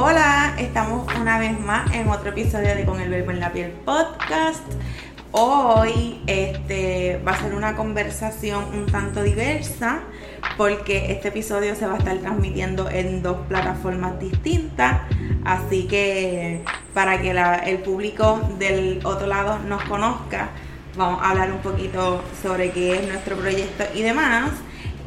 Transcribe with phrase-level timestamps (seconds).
[0.00, 3.72] Hola, estamos una vez más en otro episodio de Con el Verbo en la Piel
[3.72, 4.62] podcast.
[5.32, 10.02] Hoy este, va a ser una conversación un tanto diversa
[10.56, 15.00] porque este episodio se va a estar transmitiendo en dos plataformas distintas.
[15.44, 16.62] Así que
[16.94, 17.32] para que
[17.66, 20.50] el público del otro lado nos conozca,
[20.96, 24.52] vamos a hablar un poquito sobre qué es nuestro proyecto y demás.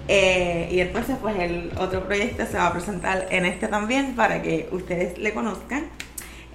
[0.07, 4.41] Eh, y después pues el otro proyecto se va a presentar en este también para
[4.41, 5.85] que ustedes le conozcan.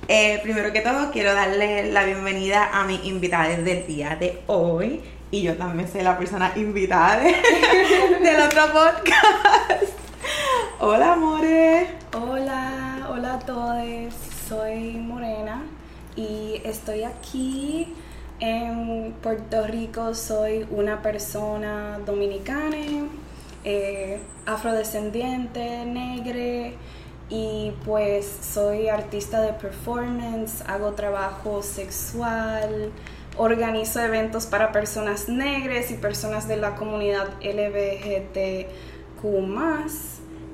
[0.08, 5.00] Eh, primero que todo quiero darle la bienvenida a mi invitada del día de hoy.
[5.30, 7.18] Y yo también soy la persona invitada
[8.22, 9.92] del otro podcast.
[10.78, 11.88] Hola, amores.
[12.14, 14.14] Hola, hola a todos.
[14.48, 15.64] Soy Morena
[16.14, 17.92] y estoy aquí
[18.38, 20.14] en Puerto Rico.
[20.14, 22.76] Soy una persona dominicana
[23.68, 26.76] eh, afrodescendiente, negre
[27.28, 32.92] y pues soy artista de performance, hago trabajo sexual,
[33.36, 38.76] organizo eventos para personas negras y personas de la comunidad LGBTQ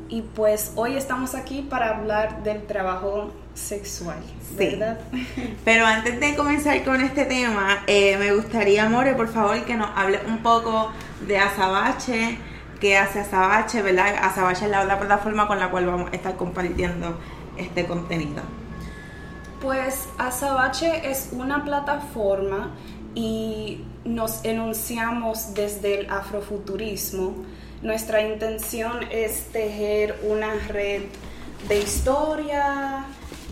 [0.09, 4.23] y pues hoy estamos aquí para hablar del trabajo sexual,
[4.57, 4.99] ¿verdad?
[5.67, 9.91] Pero antes de comenzar con este tema, eh, me gustaría, More, por favor, que nos
[9.95, 10.91] hable un poco
[11.27, 12.39] de Azabache
[12.83, 14.13] que hace Azabache, ¿verdad?
[14.21, 17.17] Azabache es la otra plataforma con la cual vamos a estar compartiendo
[17.57, 18.43] este contenido.
[19.61, 22.73] Pues Azabache es una plataforma
[23.15, 27.37] y nos enunciamos desde el afrofuturismo.
[27.83, 31.03] Nuestra intención es tejer una red
[31.69, 33.05] de historia,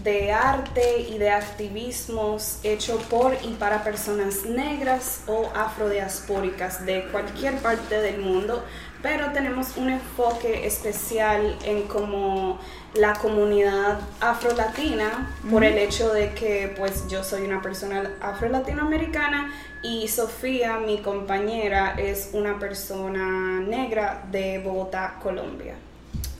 [0.02, 7.58] de arte y de activismos hecho por y para personas negras o afrodiaspóricas de cualquier
[7.58, 8.64] parte del mundo,
[9.02, 12.58] pero tenemos un enfoque especial en como
[12.94, 19.52] la comunidad afro-latina por el hecho de que pues yo soy una persona afro-latinoamericana
[19.82, 25.74] y Sofía, mi compañera, es una persona negra de Bogotá, Colombia.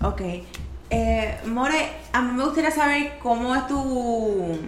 [0.03, 0.21] Ok.
[0.91, 4.59] Eh, More, a mí me gustaría saber cómo es tu,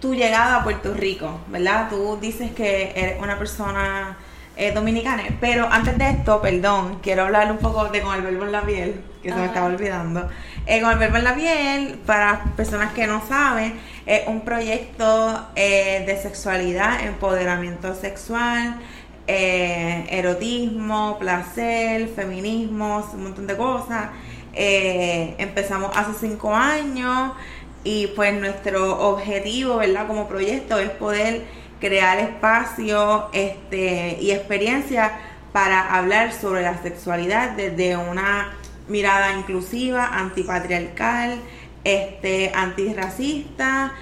[0.00, 1.88] tu llegada a Puerto Rico, ¿verdad?
[1.88, 4.18] Tú dices que eres una persona
[4.56, 5.26] eh, dominicanos.
[5.40, 8.62] Pero antes de esto, perdón, quiero hablar un poco de Con el Verbo en la
[8.62, 10.28] Piel, que se me estaba olvidando.
[10.66, 13.74] Eh, con el Verbo en la Piel, para personas que no saben,
[14.06, 18.76] es un proyecto eh, de sexualidad, empoderamiento sexual,
[19.26, 24.10] eh, erotismo, placer, feminismo, un montón de cosas.
[24.54, 27.32] empezamos hace cinco años
[27.84, 30.06] y pues nuestro objetivo, ¿verdad?
[30.06, 31.42] Como proyecto es poder
[31.82, 35.18] crear espacio este, y experiencia
[35.52, 38.52] para hablar sobre la sexualidad desde una
[38.86, 41.40] mirada inclusiva, antipatriarcal,
[41.82, 43.94] este, antirracista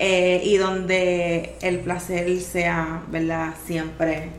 [0.00, 4.30] eh, y donde el placer sea, ¿verdad?, siempre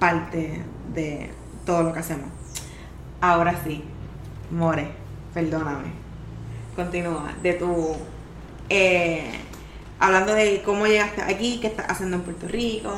[0.00, 0.60] parte
[0.92, 1.30] de
[1.64, 2.30] todo lo que hacemos.
[3.20, 3.84] Ahora sí,
[4.50, 4.88] More,
[5.32, 5.92] perdóname.
[6.74, 7.94] Continúa, de tu
[8.68, 9.30] eh,
[10.00, 12.92] hablando de cómo llegaste aquí, qué estás haciendo en Puerto Rico.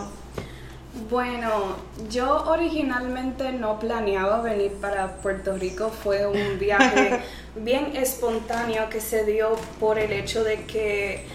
[1.10, 1.76] Bueno,
[2.10, 7.20] yo originalmente no planeaba venir para Puerto Rico, fue un viaje
[7.56, 11.26] bien espontáneo que se dio por el hecho de que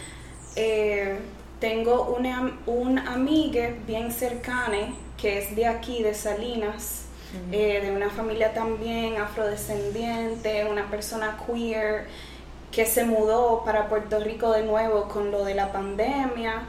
[0.56, 1.20] eh,
[1.60, 7.06] tengo una, un amiga bien cercana que es de aquí, de Salinas,
[7.52, 12.06] eh, de una familia también afrodescendiente, una persona queer
[12.72, 16.64] que se mudó para Puerto Rico de nuevo con lo de la pandemia.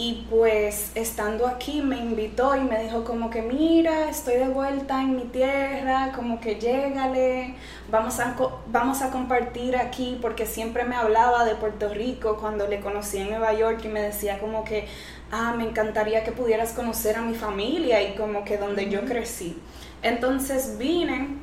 [0.00, 5.02] Y pues estando aquí me invitó y me dijo como que mira, estoy de vuelta
[5.02, 7.56] en mi tierra, como que llégale,
[7.90, 8.36] vamos a,
[8.68, 13.30] vamos a compartir aquí porque siempre me hablaba de Puerto Rico cuando le conocí en
[13.30, 14.86] Nueva York y me decía como que,
[15.32, 19.60] ah, me encantaría que pudieras conocer a mi familia y como que donde yo crecí.
[20.04, 21.38] Entonces vine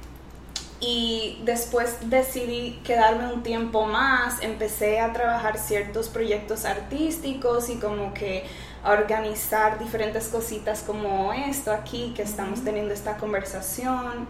[0.87, 8.13] y después decidí quedarme un tiempo más, empecé a trabajar ciertos proyectos artísticos y como
[8.13, 8.45] que
[8.83, 14.27] a organizar diferentes cositas como esto aquí que estamos teniendo esta conversación.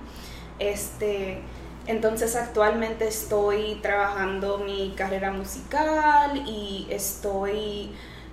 [0.57, 1.41] Este,
[1.87, 7.91] entonces actualmente estoy trabajando mi carrera musical y estoy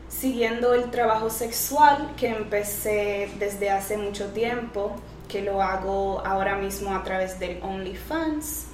[0.08, 4.94] siguiendo el trabajo sexual que empecé desde hace mucho tiempo
[5.32, 8.66] que lo hago ahora mismo a través del OnlyFans.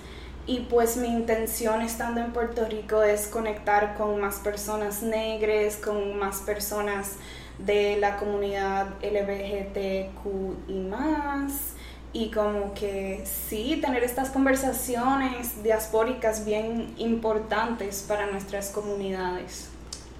[0.47, 6.19] Y pues mi intención estando en Puerto Rico es conectar con más personas negras, con
[6.19, 7.17] más personas
[7.59, 11.75] de la comunidad LGBTQ y más.
[12.11, 19.69] y como que sí, tener estas conversaciones diaspóricas bien importantes para nuestras comunidades.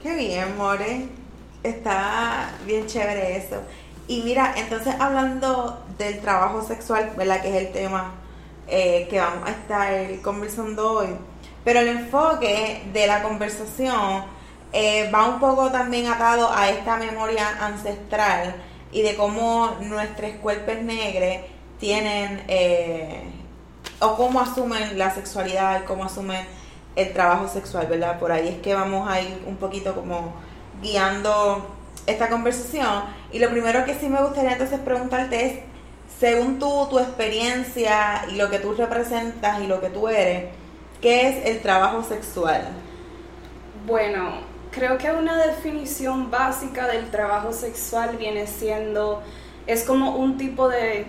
[0.03, 1.09] Qué bien, More.
[1.63, 3.63] Está bien chévere eso.
[4.09, 7.43] Y mira, entonces hablando del trabajo sexual, ¿verdad?
[7.43, 8.15] Que es el tema
[8.67, 11.09] eh, que vamos a estar conversando hoy.
[11.63, 14.25] Pero el enfoque de la conversación
[14.73, 18.57] eh, va un poco también atado a esta memoria ancestral
[18.93, 21.45] y de cómo nuestros cuerpos negros
[21.79, 23.31] tienen eh,
[24.01, 26.47] o cómo asumen la sexualidad, cómo asumen
[26.97, 28.19] el trabajo sexual, ¿verdad?
[28.19, 30.33] Por ahí es que vamos a ir un poquito como
[30.81, 31.78] guiando
[32.09, 33.05] esta conversación.
[33.33, 35.59] Y lo primero que sí me gustaría entonces preguntarte es,
[36.19, 40.47] según tú, tu experiencia y lo que tú representas y lo que tú eres,
[41.01, 42.69] ¿qué es el trabajo sexual?
[43.87, 44.41] Bueno,
[44.71, 49.23] creo que una definición básica del trabajo sexual viene siendo,
[49.67, 51.07] es como un tipo de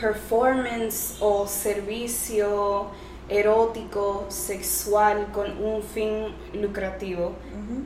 [0.00, 2.88] performance o servicio
[3.28, 7.32] erótico, sexual, con un fin lucrativo.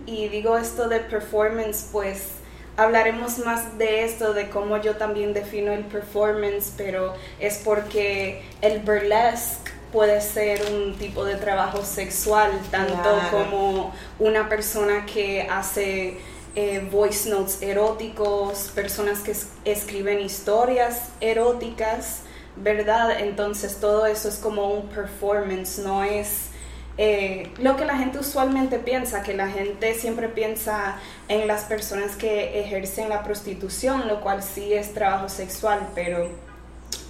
[0.06, 2.28] Y digo esto de performance, pues
[2.76, 8.80] hablaremos más de esto, de cómo yo también defino el performance, pero es porque el
[8.80, 16.18] burlesque puede ser un tipo de trabajo sexual, tanto como una persona que hace
[16.54, 22.22] eh, voice notes eróticos, personas que escriben historias eróticas,
[22.62, 23.20] ¿verdad?
[23.20, 26.48] Entonces todo eso es como un performance, no es
[26.96, 30.96] eh, lo que la gente usualmente piensa, que la gente siempre piensa
[31.28, 36.28] en las personas que ejercen la prostitución, lo cual sí es trabajo sexual, pero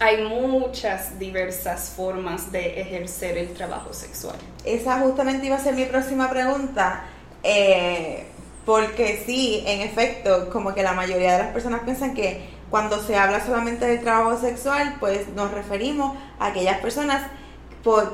[0.00, 4.36] hay muchas diversas formas de ejercer el trabajo sexual.
[4.64, 7.04] Esa justamente iba a ser mi próxima pregunta.
[7.42, 8.26] Eh,
[8.68, 13.16] porque sí, en efecto, como que la mayoría de las personas piensan que cuando se
[13.16, 17.22] habla solamente del trabajo sexual, pues nos referimos a aquellas personas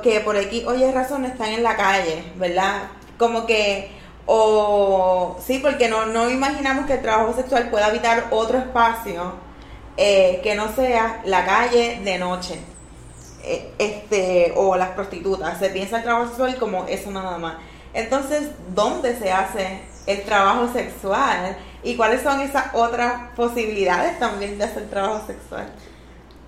[0.02, 2.82] que por aquí, oye, razón, están en la calle, ¿verdad?
[3.18, 3.90] Como que,
[4.26, 9.32] o sí, porque no, no imaginamos que el trabajo sexual pueda habitar otro espacio
[9.96, 12.60] eh, que no sea la calle de noche.
[13.46, 15.58] Eh, este, o las prostitutas.
[15.58, 17.56] Se piensa el trabajo sexual como eso nada más.
[17.92, 24.64] Entonces, ¿dónde se hace el trabajo sexual y cuáles son esas otras posibilidades también de
[24.64, 25.66] hacer trabajo sexual.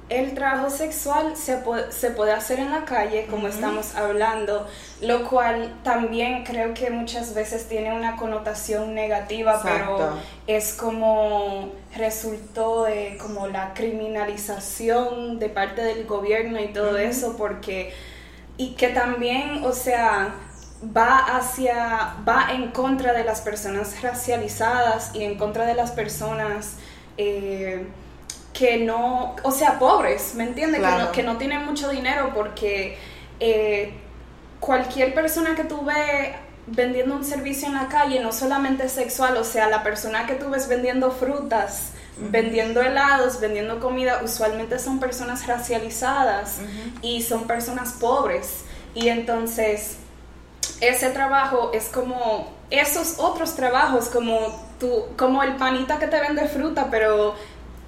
[0.09, 4.65] El trabajo sexual se puede, se puede hacer en la calle, como estamos hablando,
[5.01, 10.17] lo cual también creo que muchas veces tiene una connotación negativa, pero
[10.47, 17.93] es como resultó de como la criminalización de parte del gobierno y todo eso, porque
[18.59, 20.35] y que también, o sea,
[20.95, 26.75] va hacia, va en contra de las personas racializadas y en contra de las personas
[27.17, 27.87] eh,
[28.53, 30.83] que no, o sea, pobres, ¿me entiendes?
[31.13, 32.97] Que, no, tienen mucho dinero porque
[33.41, 33.93] eh,
[34.61, 36.35] cualquier persona que tú ves
[36.67, 40.51] vendiendo un servicio en la calle, no solamente sexual, o sea, la persona que tú
[40.51, 46.57] ves vendiendo frutas, vendiendo helados, vendiendo comida, usualmente son personas racializadas
[47.03, 48.65] y son personas pobres.
[48.95, 49.99] Y entonces
[50.81, 54.39] ese trabajo es como esos otros trabajos, como,
[54.81, 57.35] tú, como el panita que te vende fruta, pero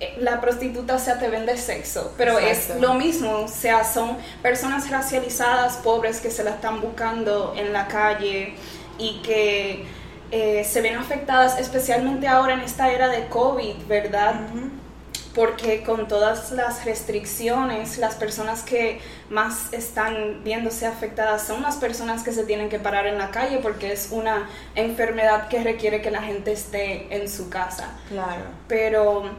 [0.00, 4.16] eh, la prostituta, o sea, te vende sexo, pero es lo mismo, o sea, son
[4.42, 8.54] personas racializadas, pobres, que se la están buscando en la calle
[8.98, 9.86] y que
[10.30, 14.34] eh, se ven afectadas, especialmente ahora en esta era de COVID, ¿verdad?
[15.38, 22.24] Porque con todas las restricciones, las personas que más están viéndose afectadas son las personas
[22.24, 26.10] que se tienen que parar en la calle porque es una enfermedad que requiere que
[26.10, 27.96] la gente esté en su casa.
[28.08, 28.46] Claro.
[28.66, 29.30] Pero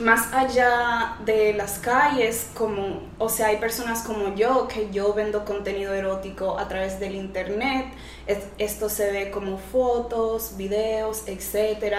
[0.00, 5.44] más allá de las calles, como, o sea, hay personas como yo que yo vendo
[5.44, 7.84] contenido erótico a través del internet.
[8.58, 11.94] Esto se ve como fotos, videos, etc.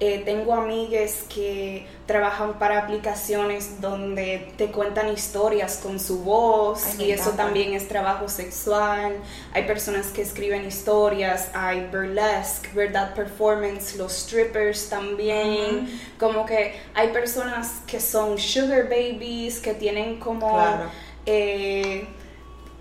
[0.00, 7.10] Eh, tengo amigues que trabajan para aplicaciones donde te cuentan historias con su voz y
[7.10, 9.16] eso también es trabajo sexual.
[9.54, 15.88] Hay personas que escriben historias, hay burlesque, verdad performance, los strippers también.
[16.18, 20.60] Como que hay personas que son sugar babies, que tienen como...
[21.24, 22.06] Eh,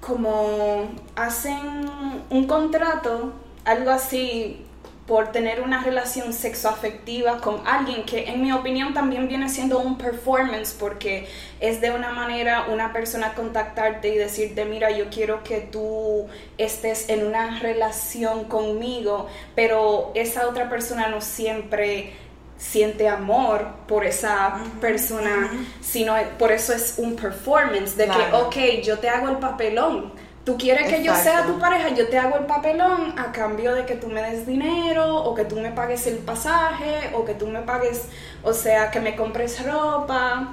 [0.02, 1.90] como hacen
[2.30, 4.66] un contrato, algo así
[5.12, 9.98] por tener una relación sexoafectiva con alguien que en mi opinión también viene siendo un
[9.98, 11.28] performance porque
[11.60, 16.28] es de una manera una persona contactarte y decirte mira yo quiero que tú
[16.58, 22.14] estés en una relación conmigo pero esa otra persona no siempre
[22.62, 25.50] siente amor por esa persona,
[25.82, 30.14] sino por eso es un performance de que, ok, yo te hago el papelón.
[30.46, 33.86] Tú quieres que yo sea tu pareja, yo te hago el papelón a cambio de
[33.86, 37.48] que tú me des dinero o que tú me pagues el pasaje o que tú
[37.48, 38.04] me pagues,
[38.44, 40.50] o sea, que me compres ropa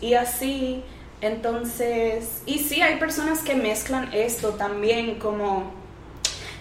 [0.00, 0.84] y así.
[1.20, 5.72] Entonces, y sí, hay personas que mezclan esto también como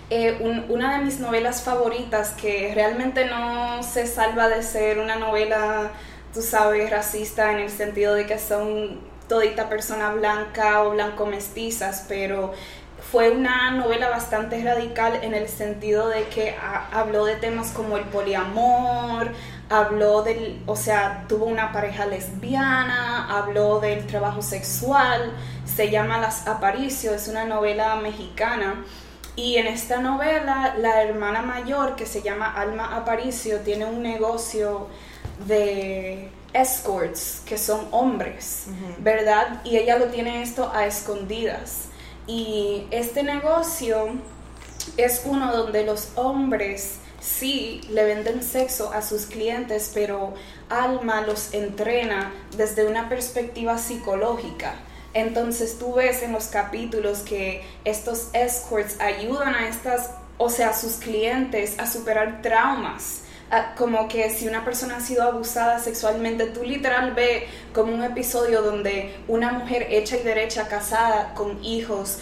[0.09, 5.91] eh, una de mis novelas favoritas que realmente no se salva de ser una novela,
[6.33, 12.05] tú sabes, racista en el sentido de que son todita persona blanca o blanco mestizas,
[12.07, 12.53] pero
[13.11, 16.55] fue una novela bastante radical en el sentido de que
[16.93, 19.33] habló de temas como el poliamor,
[19.69, 25.33] habló del, o sea, tuvo una pareja lesbiana, habló del trabajo sexual,
[25.65, 28.85] se llama Las Aparicio, es una novela mexicana
[29.37, 34.87] y en esta novela, la hermana mayor, que se llama Alma Aparicio, tiene un negocio
[35.45, 38.65] de escorts, que son hombres,
[38.97, 39.61] ¿verdad?
[39.63, 41.89] Y ella lo tiene esto a escondidas.
[42.25, 44.07] Y este negocio
[44.97, 50.33] es uno donde los hombres sí le venden sexo a sus clientes, pero
[50.67, 54.73] Alma los entrena desde una perspectiva psicológica.
[55.17, 60.73] Entonces tú ves en los capítulos que estos escorts ayudan a estas, o sea, a
[60.73, 63.23] sus clientes a superar traumas.
[63.77, 68.61] como que si una persona ha sido abusada sexualmente, tú literal ve como un episodio
[68.61, 72.19] donde una mujer hecha y derecha, casada, con hijos,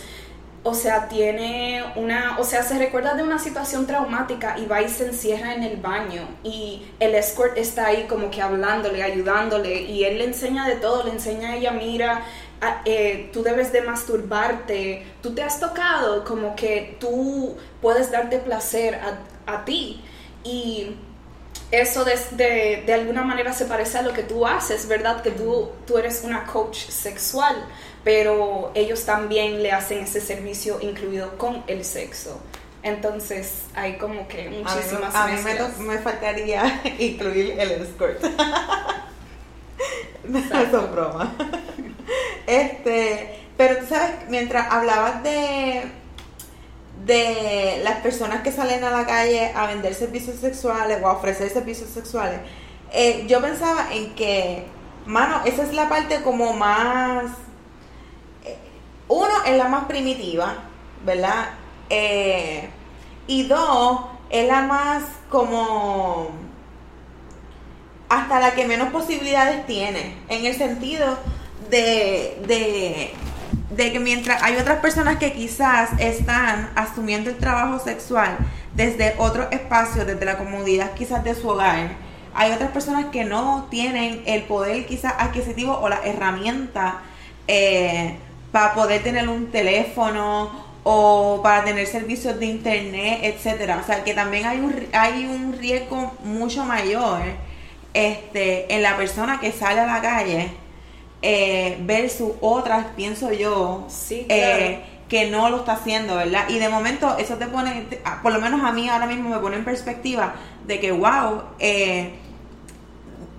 [0.64, 4.90] o sea, tiene una, o sea, se recuerda de una situación traumática y va y
[4.90, 10.06] se encierra en el baño y el escort está ahí como que hablándole, ayudándole y
[10.06, 12.26] él le enseña de todo, le enseña a ella, mira, Ah,
[12.86, 19.00] eh, tú debes de masturbarte, tú te has tocado, como que tú puedes darte placer
[19.46, 20.04] a, ti.
[20.44, 20.96] Y
[21.72, 25.22] eso de, de, alguna manera se parece a lo que tú haces, ¿verdad?
[25.22, 27.56] Que tú, tú eres una coach sexual,
[28.04, 32.40] pero ellos también le hacen ese servicio incluido con el sexo.
[32.86, 35.34] Entonces hay como que muchísimas A mí,
[35.80, 38.24] me, faltaría incluir el escort.
[40.24, 41.30] no son bromas.
[42.48, 45.84] Este, pero tú sabes, mientras hablabas de
[47.06, 51.50] de las personas que salen a la calle a vender servicios sexuales o a ofrecer
[51.50, 52.40] servicios sexuales,
[52.92, 54.66] eh, yo pensaba en que,
[55.06, 57.26] mano, esa es la parte como más,
[58.44, 58.58] eh,
[59.08, 60.56] uno, es la más primitiva,
[61.06, 61.50] ¿verdad?
[61.90, 62.70] Eh,
[63.28, 66.30] y dos, es la más como,
[68.10, 71.18] hasta la que menos posibilidades tiene, en el sentido
[71.70, 73.14] de,
[73.76, 78.38] de, que mientras hay otras personas que quizás están asumiendo el trabajo sexual
[78.74, 81.92] desde otro espacio, desde la comodidad quizás de su hogar,
[82.34, 87.02] hay otras personas que no tienen el poder quizás adquisitivo o la herramienta
[87.48, 88.18] eh,
[88.52, 93.80] para poder tener un teléfono o para tener servicios de internet, etcétera.
[93.82, 97.22] O sea que también hay un, hay un riesgo mucho mayor
[97.94, 100.52] este, en la persona que sale a la calle
[101.28, 106.48] eh, versus otras, pienso yo, eh, que no lo está haciendo, ¿verdad?
[106.50, 107.88] Y de momento eso te pone,
[108.22, 110.36] por lo menos a mí ahora mismo me pone en perspectiva
[110.68, 112.14] de que, wow, eh,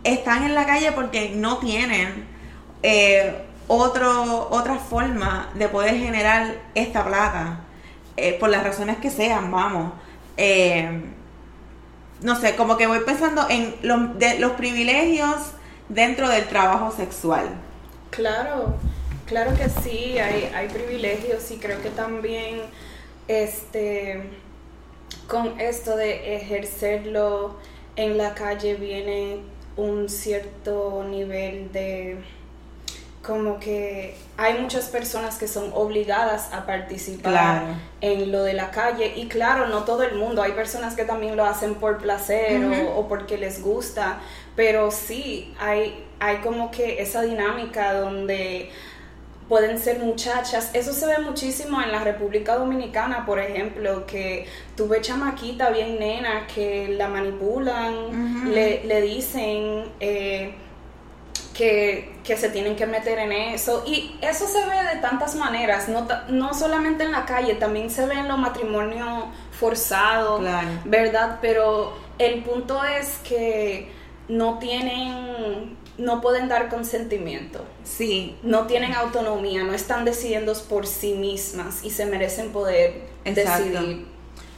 [0.02, 2.26] están en la calle porque no tienen
[2.82, 3.36] eh,
[3.68, 7.60] otro, otra forma de poder generar esta plata,
[8.40, 9.92] por las razones que sean, vamos.
[12.20, 15.52] no sé, como que voy pensando en los, de, los privilegios
[15.88, 17.60] dentro del trabajo sexual.
[18.16, 18.74] Claro,
[19.26, 22.62] claro que sí, hay, hay privilegios y creo que también
[23.28, 24.22] este
[25.28, 27.56] con esto de ejercerlo
[27.96, 29.40] en la calle viene
[29.76, 32.18] un cierto nivel de
[33.22, 37.64] como que hay muchas personas que son obligadas a participar
[38.00, 41.36] en lo de la calle y claro, no todo el mundo, hay personas que también
[41.36, 44.20] lo hacen por placer o, o, porque les gusta,
[44.54, 48.70] pero sí, hay, hay como que esa dinámica donde
[49.48, 50.70] pueden ser muchachas.
[50.74, 54.46] Eso se ve muchísimo en la República Dominicana, por ejemplo, que
[54.76, 60.54] tú ves chamaquita bien nena que la manipulan, le, dicen eh,
[61.54, 63.84] que, se tienen que meter en eso.
[63.86, 68.04] Y eso se ve de tantas maneras, no, no solamente en la calle, también se
[68.06, 70.44] ve en los matrimonios forzados,
[70.84, 71.38] ¿verdad?
[71.40, 73.90] Pero el punto es que
[74.28, 77.64] no tienen no pueden dar consentimiento.
[77.84, 78.36] Sí.
[78.42, 84.06] No tienen autonomía, no están decidiendo por sí mismas y se merecen poder decidir.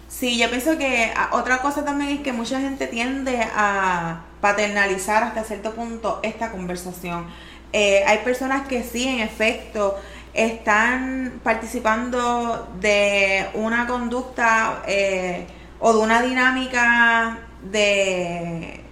[0.09, 5.23] Sí, yo pienso que ah, otra cosa también es que mucha gente tiende a paternalizar
[5.23, 7.26] hasta cierto punto esta conversación.
[7.73, 9.97] Eh, hay personas que sí, en efecto,
[10.33, 15.47] están participando de una conducta eh,
[15.78, 18.88] o de una dinámica de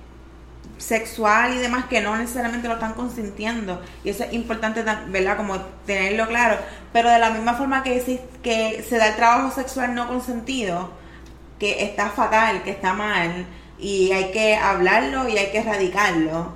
[0.78, 3.80] sexual y demás que no necesariamente lo están consintiendo.
[4.04, 6.58] Y eso es importante verdad como tenerlo claro.
[6.92, 10.90] Pero de la misma forma que, que se da el trabajo sexual no consentido
[11.58, 13.46] que está fatal que está mal
[13.78, 16.52] y hay que hablarlo y hay que erradicarlo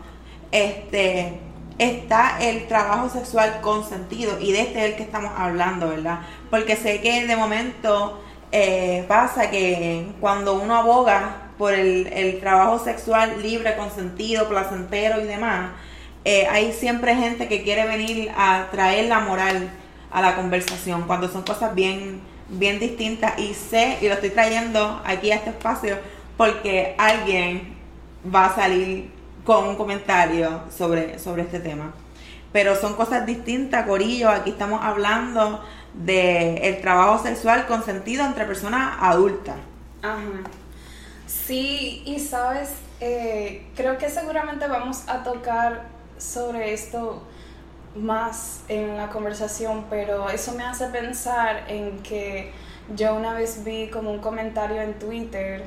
[0.52, 1.40] este
[1.78, 4.38] está el trabajo sexual consentido.
[4.38, 8.20] Y de este es el que estamos hablando verdad porque sé que de momento
[8.52, 15.72] eh, pasa que cuando uno aboga por el, trabajo sexual libre, consentido, placentero y demás,
[16.24, 19.68] eh, hay siempre gente que quiere venir a traer la moral
[20.10, 25.02] a la conversación cuando son cosas bien, bien distintas y sé, y lo estoy trayendo
[25.04, 25.98] aquí a este espacio
[26.38, 27.76] porque alguien
[28.34, 29.10] va a salir
[29.44, 31.92] con un comentario sobre, sobre este tema.
[32.52, 34.30] Pero son cosas distintas, Corillo.
[34.30, 35.62] Aquí estamos hablando
[35.92, 39.56] de el trabajo sexual consentido entre personas adultas.
[40.00, 40.16] Ajá.
[41.30, 42.70] Sí, y sabes,
[43.00, 45.86] eh, creo que seguramente vamos a tocar
[46.18, 47.22] sobre esto
[47.94, 52.52] más en la conversación, pero eso me hace pensar en que
[52.96, 55.64] yo una vez vi como un comentario en Twitter,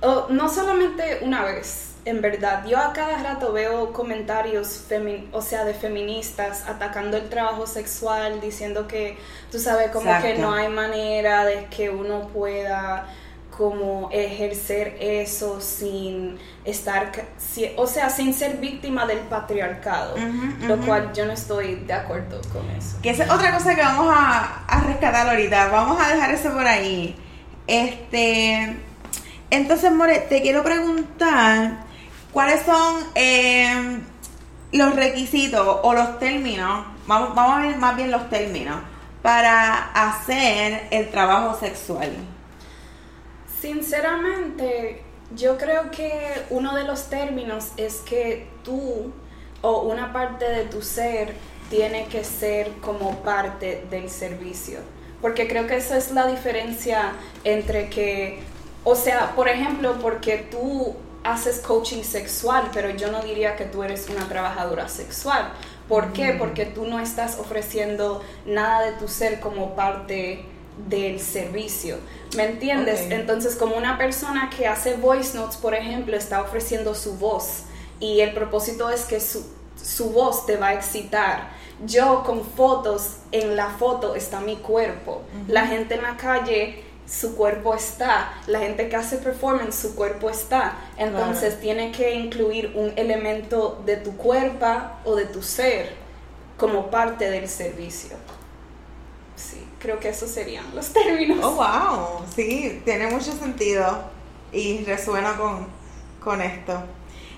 [0.00, 4.84] o no solamente una vez, en verdad, yo a cada rato veo comentarios,
[5.30, 9.16] o sea, de feministas atacando el trabajo sexual, diciendo que,
[9.52, 13.06] tú sabes, como que no hay manera de que uno pueda
[13.56, 17.12] como ejercer eso sin estar,
[17.76, 20.16] o sea, sin ser víctima del patriarcado,
[20.66, 22.96] lo cual yo no estoy de acuerdo con eso.
[23.02, 26.66] Que es otra cosa que vamos a, a rescatar ahorita, vamos a dejar eso por
[26.66, 27.14] ahí.
[27.66, 28.76] Este,
[29.50, 31.84] entonces, More, te quiero preguntar,
[32.32, 34.00] ¿cuáles son eh,
[34.72, 38.80] los requisitos o los términos, vamos, vamos a ver más bien los términos,
[39.20, 42.10] para hacer el trabajo sexual?
[43.62, 45.02] Sinceramente,
[45.36, 46.10] yo creo que
[46.50, 49.12] uno de los términos es que tú
[49.60, 51.32] o una parte de tu ser
[51.70, 54.80] tiene que ser como parte del servicio.
[55.20, 57.12] Porque creo que esa es la diferencia
[57.44, 58.40] entre que,
[58.82, 63.84] o sea, por ejemplo, porque tú haces coaching sexual, pero yo no diría que tú
[63.84, 65.52] eres una trabajadora sexual.
[65.88, 66.32] ¿Por qué?
[66.32, 66.38] Mm.
[66.38, 70.46] Porque tú no estás ofreciendo nada de tu ser como parte
[70.88, 71.98] del servicio.
[72.36, 73.00] ¿Me entiendes?
[73.10, 77.64] Entonces, como una persona que hace voice notes, por ejemplo, está ofreciendo su voz
[78.00, 79.44] y el propósito es que su,
[79.76, 81.50] su voz te va a excitar.
[81.84, 85.22] Yo con fotos, en la foto está mi cuerpo.
[85.48, 88.32] La gente en la calle, su cuerpo está.
[88.46, 90.76] La gente que hace performance, su cuerpo está.
[90.96, 94.66] Entonces tiene que incluir un elemento de tu cuerpo
[95.04, 95.92] o de tu ser
[96.56, 98.16] como parte del servicio.
[99.34, 101.38] Sí creo que esos serían los términos.
[101.42, 104.04] Oh, wow, sí, tiene mucho sentido
[104.52, 106.80] y resuena con, esto.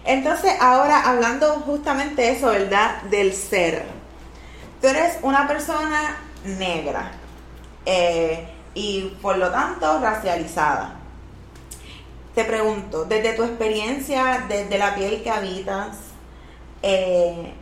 [0.05, 3.03] Entonces, ahora hablando justamente eso, ¿verdad?
[3.05, 3.85] Del ser.
[4.83, 7.13] Tú eres una persona negra
[7.87, 10.97] eh, y por lo tanto racializada.
[12.35, 15.97] Te pregunto, desde tu experiencia, desde la piel que habitas,
[16.83, 17.55] eh,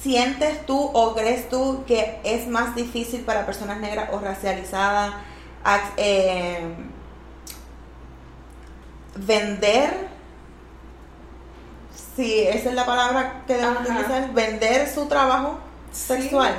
[0.00, 5.14] ¿Sientes tú o crees tú que es más difícil para personas negras o racializadas
[5.96, 6.60] eh,
[9.16, 10.08] vender?
[12.14, 15.58] Si esa es la palabra que debemos utilizar, vender su trabajo
[15.92, 16.54] sexual.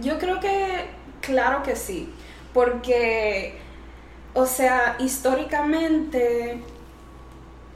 [0.00, 0.90] Yo creo que,
[1.20, 2.12] claro que sí,
[2.52, 3.60] porque,
[4.34, 6.62] o sea, históricamente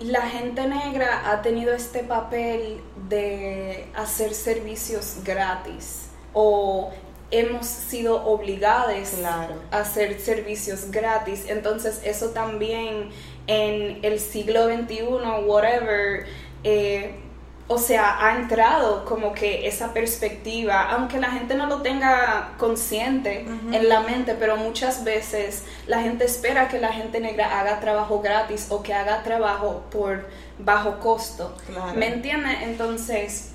[0.05, 6.91] la gente negra ha tenido este papel de hacer servicios gratis o
[7.31, 11.47] hemos sido obligados a hacer servicios gratis.
[11.49, 13.11] Entonces eso también
[13.47, 15.03] en el siglo XXI,
[15.47, 16.27] whatever,
[16.63, 17.17] eh,
[17.69, 23.47] o sea, ha entrado como que esa perspectiva, aunque la gente no lo tenga consciente
[23.73, 28.21] en la mente, pero muchas veces la gente espera que la gente negra haga trabajo
[28.21, 31.55] gratis o que haga trabajo por bajo costo.
[31.95, 32.59] ¿Me entiendes?
[32.63, 33.53] Entonces,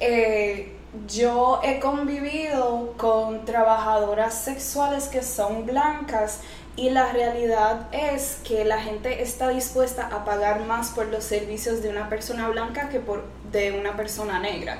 [0.00, 6.40] eh, yo he convivido con trabajadoras sexuales que son blancas
[6.76, 11.82] y la realidad es que la gente está dispuesta a pagar más por los servicios
[11.82, 14.78] de una persona blanca que por de una persona negra.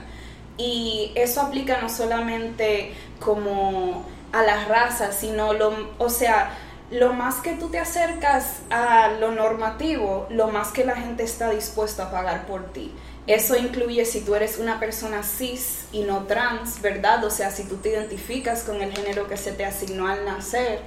[0.59, 6.51] Y eso aplica no solamente como a la raza, sino lo, o sea,
[6.91, 11.51] lo más que tú te acercas a lo normativo, lo más que la gente está
[11.51, 12.93] dispuesta a pagar por ti.
[13.27, 17.25] Eso incluye si tú eres una persona cis y no trans, ¿verdad?
[17.25, 20.81] O sea, si tú te identificas con el género que se te asignó al nacer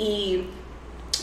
[0.00, 0.46] y,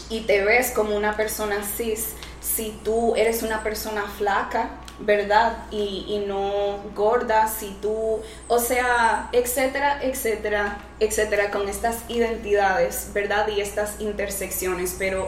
[0.10, 5.66] y te ves como una persona cis, si tú eres una persona flaca, ¿verdad?
[5.72, 13.48] Y, y, no gorda, si tú, o sea, etcétera, etcétera, etcétera, con estas identidades, ¿verdad?
[13.48, 15.28] Y estas intersecciones, pero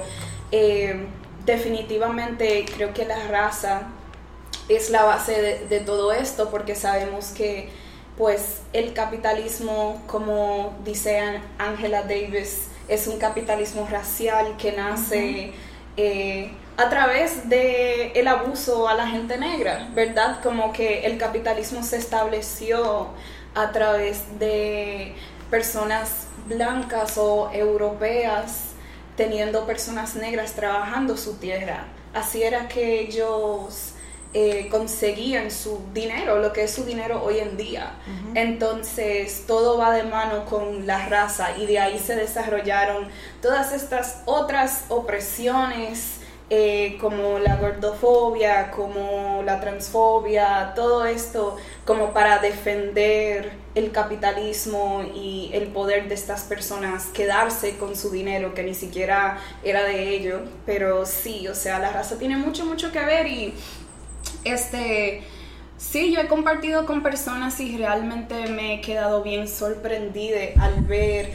[0.51, 1.07] eh,
[1.45, 3.83] definitivamente creo que la raza
[4.69, 7.69] es la base de, de, todo esto, porque sabemos que,
[8.17, 15.53] pues, el capitalismo, como dice Angela Davis, es un capitalismo racial que nace...
[15.97, 20.39] eh, a través de el abuso a la gente negra, ¿verdad?
[20.41, 23.09] Como que el capitalismo se estableció
[23.53, 25.13] a través de
[25.49, 28.69] personas blancas o europeas
[29.17, 31.87] teniendo personas negras trabajando su tierra.
[32.13, 33.93] Así era que ellos
[34.33, 37.93] eh, conseguían su dinero, lo que es su dinero hoy en día.
[38.05, 38.31] Uh -huh.
[38.35, 43.07] Entonces todo va de mano con la raza y de ahí se desarrollaron
[43.41, 46.19] todas estas otras opresiones
[46.51, 55.51] eh, como la gordofobia, como la transfobia, todo esto como para defender el capitalismo y
[55.53, 60.41] el poder de estas personas quedarse con su dinero que ni siquiera era de ellos,
[60.65, 63.53] pero sí, o sea, la raza tiene mucho, mucho que ver y
[64.43, 65.23] este...
[65.77, 71.31] Sí, yo he compartido con personas y realmente me he quedado bien sorprendida al ver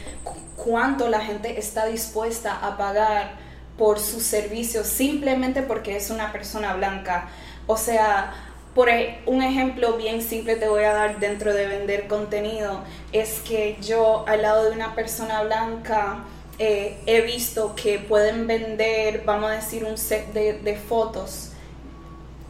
[0.55, 3.31] cuánto la gente está dispuesta a pagar
[3.75, 7.27] por sus servicios simplemente porque es una persona blanca.
[7.65, 8.33] O sea,
[8.75, 13.39] por e, un ejemplo bien simple te voy a dar dentro de vender contenido, es
[13.39, 16.23] que yo al lado de una persona blanca
[16.59, 21.51] eh, he visto que pueden vender, vamos a decir, un set de, de fotos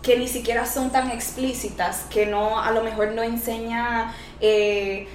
[0.05, 5.07] que ni siquiera son tan explícitas, que no, a lo mejor no enseña eh,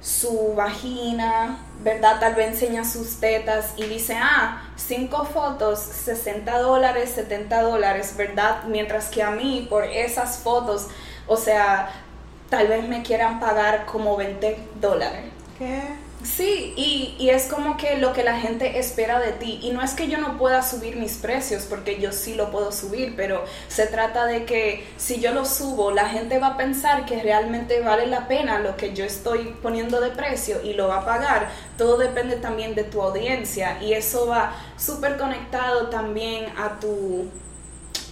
[0.00, 2.18] su vagina, ¿verdad?
[2.18, 8.64] Tal vez enseña sus tetas y dice, ah, cinco fotos, 60 dólares, 70 dólares, ¿verdad?
[8.64, 10.88] Mientras que a mí, por esas fotos,
[11.28, 11.90] o sea,
[12.50, 15.26] tal vez me quieran pagar como 20 dólares.
[15.56, 15.82] ¿Qué?
[16.24, 19.58] Sí, y, y, es como que lo que la gente espera de ti.
[19.62, 22.70] Y no es que yo no pueda subir mis precios, porque yo sí lo puedo
[22.70, 27.06] subir, pero se trata de que si yo lo subo, la gente va a pensar
[27.06, 30.98] que realmente vale la pena lo que yo estoy poniendo de precio y lo va
[30.98, 31.50] a pagar.
[31.76, 37.28] Todo depende también de tu audiencia y eso va súper conectado también a tu...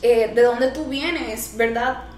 [0.02, 2.09] Eh, de dónde tú vienes, ¿verdad?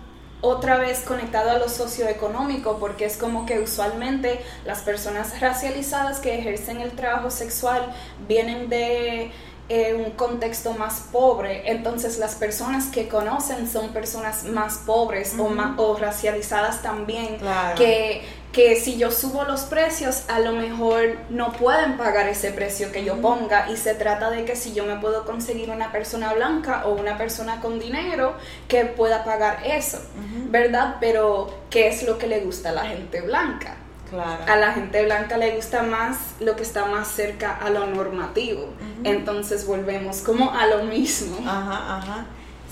[0.43, 6.39] Otra vez conectado a lo socioeconómico, porque es como que usualmente las personas racializadas que
[6.39, 7.95] ejercen el trabajo sexual
[8.29, 9.31] vienen de
[9.69, 15.39] eh, un contexto más pobre, entonces las personas que conocen son personas más pobres uh
[15.39, 15.47] -huh.
[15.47, 17.77] o, más, o racializadas también, claro.
[17.77, 18.23] que
[18.53, 23.03] que si yo subo los precios, a lo mejor no pueden pagar ese precio que
[23.03, 26.87] yo ponga y se trata de que si yo me puedo conseguir una persona blanca
[26.87, 28.35] o una persona con dinero
[28.69, 30.51] que pueda pagar eso, uh -huh.
[30.51, 30.97] ¿verdad?
[31.01, 33.77] Pero ¿qué es lo que le gusta a la gente blanca?
[34.11, 34.45] Claro.
[34.47, 38.65] A la gente blanca le gusta más lo que está más cerca a lo normativo.
[38.65, 39.01] Uh -huh.
[39.05, 41.39] Entonces volvemos como a lo mismo.
[41.49, 42.27] Ajá, ajá.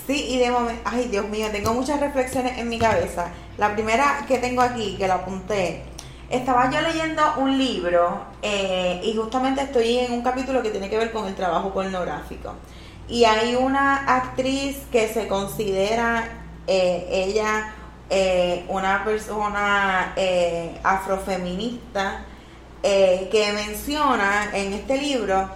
[0.07, 3.27] Sí, y de momento, ay Dios mío, tengo muchas reflexiones en mi cabeza.
[3.57, 5.83] La primera que tengo aquí, que la apunté,
[6.29, 10.97] estaba yo leyendo un libro eh, y justamente estoy en un capítulo que tiene que
[10.97, 12.55] ver con el trabajo pornográfico.
[13.07, 17.73] Y hay una actriz que se considera eh, ella
[18.09, 22.25] eh, una persona eh, afrofeminista
[22.81, 25.49] que menciona en este libro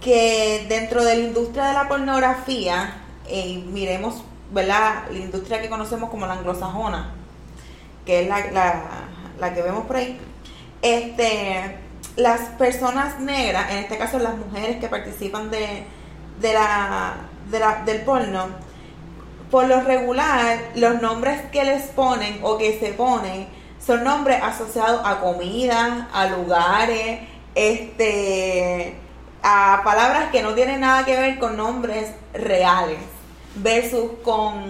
[0.00, 3.01] que dentro de la industria de la pornografía,
[3.34, 5.04] eh, miremos, ¿verdad?
[5.10, 7.14] La industria que conocemos como la anglosajona,
[8.04, 8.82] que es la, la,
[9.40, 10.20] la, que vemos por ahí,
[10.82, 11.78] este,
[12.16, 15.84] las personas negras, en este caso las mujeres que participan de,
[16.42, 17.14] de la,
[17.50, 18.48] de la, del porno,
[19.50, 23.48] por lo regular, los nombres que les ponen o que se ponen
[23.84, 27.20] son nombres asociados a comida, a lugares,
[27.54, 28.94] este,
[29.42, 33.11] a palabras que no tienen nada que ver con nombres reales
[33.56, 34.64] versus con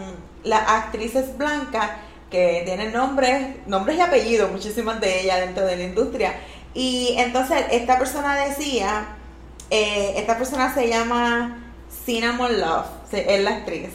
[0.45, 1.91] las actrices blancas
[2.31, 6.35] que tienen nombres, nombres y apellidos, muchísimas de ellas dentro de la industria.
[6.75, 9.07] Y entonces esta persona decía,
[9.71, 11.59] eh, esta persona se llama
[12.05, 13.91] Cinnamon Love, es la actriz.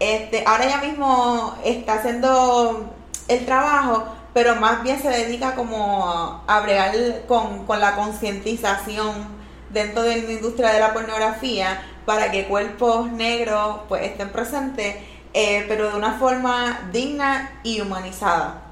[0.00, 2.94] Este, ahora ella mismo está haciendo
[3.28, 6.94] el trabajo, pero más bien se dedica como a bregar
[7.26, 9.38] con, con la concientización
[9.70, 14.96] dentro de la industria de la pornografía para que cuerpos negros pues estén presentes,
[15.34, 18.62] eh, pero de una forma digna y humanizada.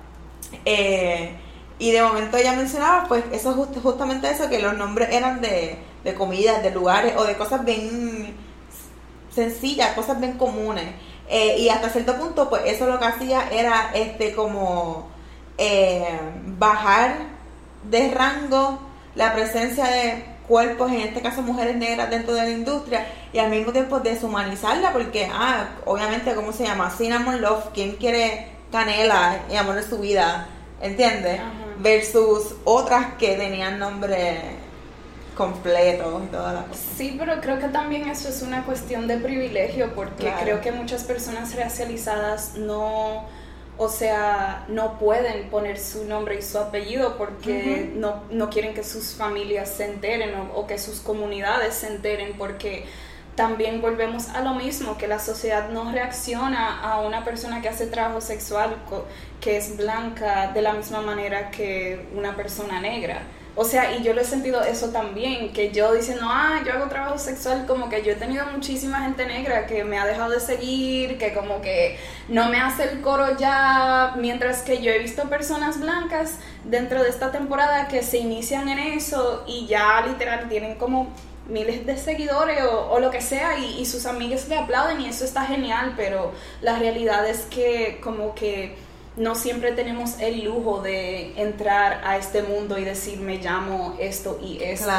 [0.65, 1.37] Eh,
[1.79, 6.15] y de momento ella mencionaba, pues, eso justamente eso, que los nombres eran de, de
[6.15, 8.35] comidas, de lugares o de cosas bien
[9.31, 10.95] sencillas, cosas bien comunes.
[11.29, 15.11] Eh, y hasta cierto punto, pues eso lo que hacía era este como
[16.59, 17.17] bajar
[17.83, 18.79] de rango
[19.15, 23.51] la presencia de cuerpos, en este caso mujeres negras dentro de la industria, y al
[23.51, 26.91] mismo tiempo deshumanizarla, porque, ah, obviamente, ¿cómo se llama?
[26.91, 30.49] Cinnamon Love, ¿quién quiere canela y amor de su vida?
[30.81, 31.41] ¿Entiendes?
[31.79, 34.41] Versus otras que tenían nombre
[35.37, 36.85] completo y todas las cosas.
[36.97, 41.05] Sí, pero creo que también eso es una cuestión de privilegio porque creo que muchas
[41.05, 43.27] personas racializadas no,
[43.79, 48.83] o sea, no pueden poner su nombre y su apellido porque no, no, quieren que
[48.83, 52.87] sus familias se enteren o, que sus comunidades se enteren porque
[53.35, 57.87] también volvemos a lo mismo, que la sociedad no reacciona a una persona que hace
[57.87, 58.77] trabajo sexual
[59.43, 63.23] que es blanca de la misma manera que una persona negra.
[63.59, 66.91] O sea, y yo lo he sentido eso también, que yo diciendo, ah, yo hago
[66.91, 70.41] trabajo sexual, como que yo he tenido muchísima gente negra que me ha dejado de
[70.41, 75.31] seguir, que como que no me hace el coro ya, mientras que yo he visto
[75.31, 80.75] personas blancas dentro de esta temporada que se inician en eso y ya literal tienen
[80.75, 81.09] como
[81.49, 85.25] miles de seguidores o, lo que sea y, y sus amigas le aplauden y eso
[85.25, 88.77] está genial, pero la realidad es que como que
[89.17, 94.39] no siempre tenemos el lujo de entrar a este mundo y decir me llamo esto
[94.43, 94.91] y esto.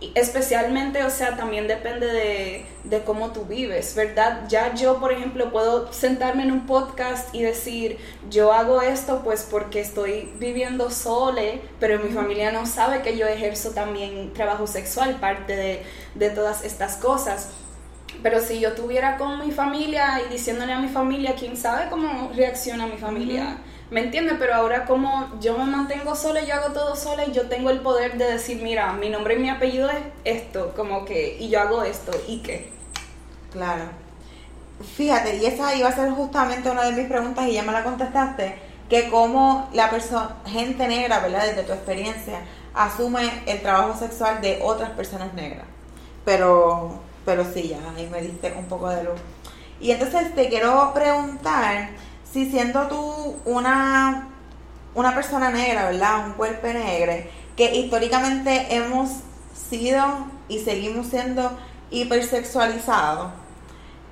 [0.00, 4.42] Y especialmente, o sea, también depende de, de, cómo tú vives, ¿verdad?
[4.48, 9.46] Ya yo, por ejemplo, puedo sentarme en un podcast y decir, yo hago esto pues
[9.48, 15.14] porque estoy viviendo sole, pero mi familia no sabe que yo ejerzo también trabajo sexual,
[15.20, 15.82] parte de,
[16.16, 17.50] de todas estas cosas.
[18.24, 22.32] Pero si yo tuviera con mi familia y diciéndole a mi familia, quién sabe cómo
[22.34, 23.58] reacciona mi familia.
[23.90, 24.36] ¿Me entiendes?
[24.38, 27.80] Pero ahora como yo me mantengo sola, yo hago todo sola y yo tengo el
[27.80, 31.60] poder de decir, mira, mi nombre y mi apellido es esto, como que, y yo
[31.60, 32.72] hago esto, ¿y qué?
[33.52, 33.84] Claro.
[34.96, 37.84] Fíjate, y esa iba a ser justamente una de mis preguntas y ya me la
[37.84, 38.54] contestaste,
[38.88, 41.46] que como la persona, gente negra, ¿verdad?
[41.46, 42.40] Desde tu experiencia,
[42.72, 45.66] asume el trabajo sexual de otras personas negras.
[46.24, 49.20] Pero pero sí, ya ahí me diste un poco de luz.
[49.80, 51.90] Y entonces te quiero preguntar
[52.30, 54.28] si siendo tú una,
[54.94, 56.26] una persona negra, ¿verdad?
[56.26, 57.12] Un cuerpo negro,
[57.56, 59.10] que históricamente hemos
[59.70, 60.02] sido
[60.48, 61.50] y seguimos siendo
[61.90, 63.32] hipersexualizados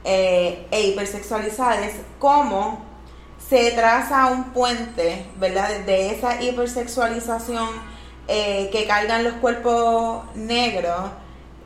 [0.05, 2.81] eh, e hipersexualizadas, ¿cómo
[3.48, 5.68] se traza un puente, ¿verdad?
[5.87, 7.68] De esa hipersexualización
[8.29, 11.11] eh, que cargan los cuerpos negros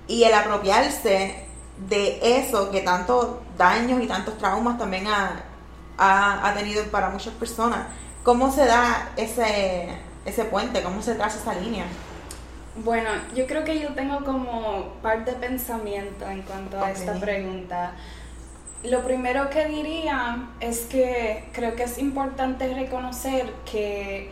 [0.09, 1.47] y el apropiarse
[1.89, 5.43] de eso que tantos daños y tantos traumas también ha,
[5.99, 7.87] ha, tenido para muchas personas.
[8.23, 9.89] ¿Cómo se da ese,
[10.25, 10.83] ese puente?
[10.83, 11.85] ¿Cómo se traza esa línea?
[12.85, 17.93] Bueno, yo creo que yo tengo como parte de pensamiento en cuanto a esta pregunta.
[18.85, 24.31] Lo primero que diría es que creo que es importante reconocer que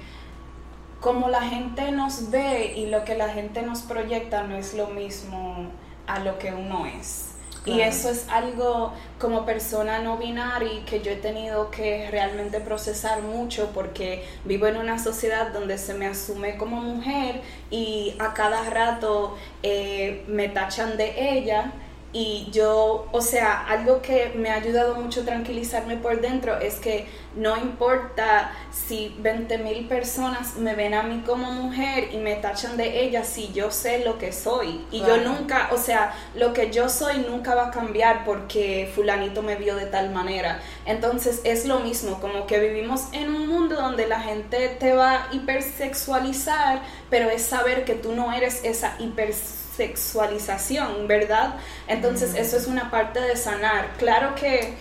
[1.05, 4.87] como la gente nos ve y lo que la gente nos proyecta no es lo
[4.87, 5.67] mismo
[6.07, 7.27] a lo que uno es.
[7.67, 13.21] Y eso es algo como persona no binaria que yo he tenido que realmente procesar
[13.21, 18.69] mucho porque vivo en una sociedad donde se me asume como mujer y a cada
[18.71, 21.73] rato eh, me tachan de ella
[22.15, 26.77] y yo, o sea, algo que me ha ayudado mucho a tranquilizarme por dentro es
[26.77, 32.37] que no importa si 20 mil personas me ven a mí como mujer y me
[32.37, 34.87] tachan de ella, si yo sé lo que soy.
[34.93, 39.43] Y yo nunca, o sea, lo que yo soy nunca va a cambiar porque fulanito
[39.43, 40.61] me vio de tal manera.
[40.87, 45.25] Entonces es lo mismo, como que vivimos en un mundo donde la gente te va
[45.25, 51.57] a hipersexualizar, pero es saber que tú no eres esa hipersexualización sexualización, ¿verdad?
[51.89, 53.95] Entonces eso es una parte de sanar.
[53.99, 54.75] Claro que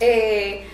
[0.00, 0.64] eh,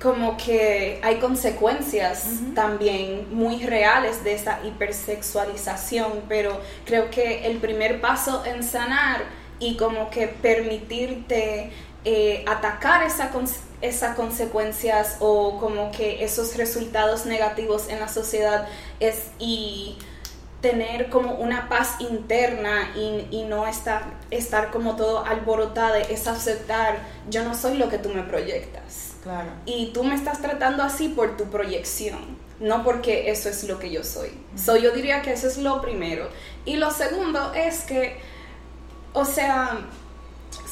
[0.00, 8.00] como que hay consecuencias también muy reales de esa hipersexualización, pero creo que el primer
[8.00, 9.22] paso en sanar
[9.58, 11.72] y como que permitirte
[12.04, 13.30] eh, atacar esa
[13.80, 18.66] esas consecuencias o como que esos resultados negativos en la sociedad
[18.98, 19.98] es y
[20.60, 26.98] tener como una paz interna y, no estar, estar como todo alborotada, es aceptar,
[27.30, 29.14] yo no soy lo que tú me proyectas.
[29.22, 29.50] Claro.
[29.66, 33.90] Y tú me estás tratando así por tu proyección, no porque eso es lo que
[33.90, 34.30] yo soy.
[34.56, 36.28] So, yo diría que eso es lo primero.
[36.64, 38.18] Y lo segundo es que,
[39.12, 39.78] o sea,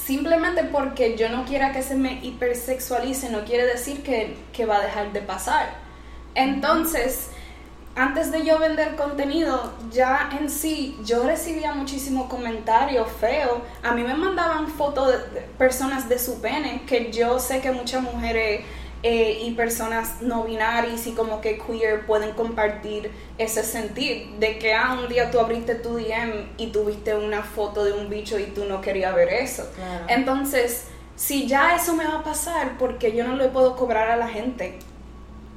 [0.05, 4.79] simplemente porque yo no quiera que se me hipersexualice, no quiere decir que, que va
[4.79, 5.75] a dejar de pasar.
[6.35, 7.31] Entonces,
[7.97, 13.59] antes de yo vender contenido, ya en sí, yo recibía muchísimos comentarios feos.
[13.83, 18.03] A mí me mandaban fotos de personas de su pene, que yo sé que muchas
[18.03, 18.67] mujeres
[19.03, 24.75] eh, y personas no binarias y como que queer pueden compartir ese sentir de que
[24.75, 28.45] ah, un día tú abriste tu DM y tuviste una foto de un bicho y
[28.45, 29.67] tú no querías ver eso.
[30.09, 34.17] Entonces, si ya eso me va a pasar, porque yo no le puedo cobrar a
[34.19, 34.79] la gente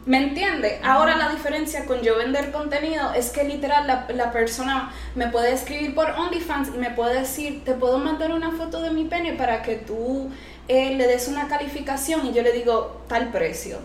[0.10, 0.82] ¿Me entiende?
[0.84, 5.94] Ahora la diferencia con yo vender contenido es que literal la, persona me puede escribir
[5.94, 9.62] por OnlyFans y me puede decir, te puedo mandar una foto de mi pene para
[9.62, 10.32] que tú
[10.68, 13.78] eh, le des una calificación y yo le digo tal precio.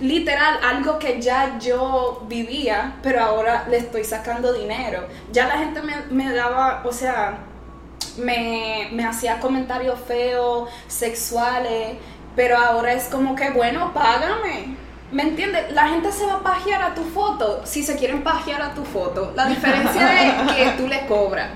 [0.00, 5.08] Literal, algo que ya yo vivía, pero ahora le estoy sacando dinero.
[5.30, 7.36] Ya la gente me, me daba, o sea,
[8.16, 11.98] me, me hacía comentarios feos, sexuales,
[12.34, 15.72] pero ahora es como que, bueno, págame ¿Me entiendes?
[15.72, 18.84] La gente se va a pajear a tu foto si se quieren pajear a tu
[18.84, 19.32] foto.
[19.34, 21.50] La diferencia es que tú le cobras.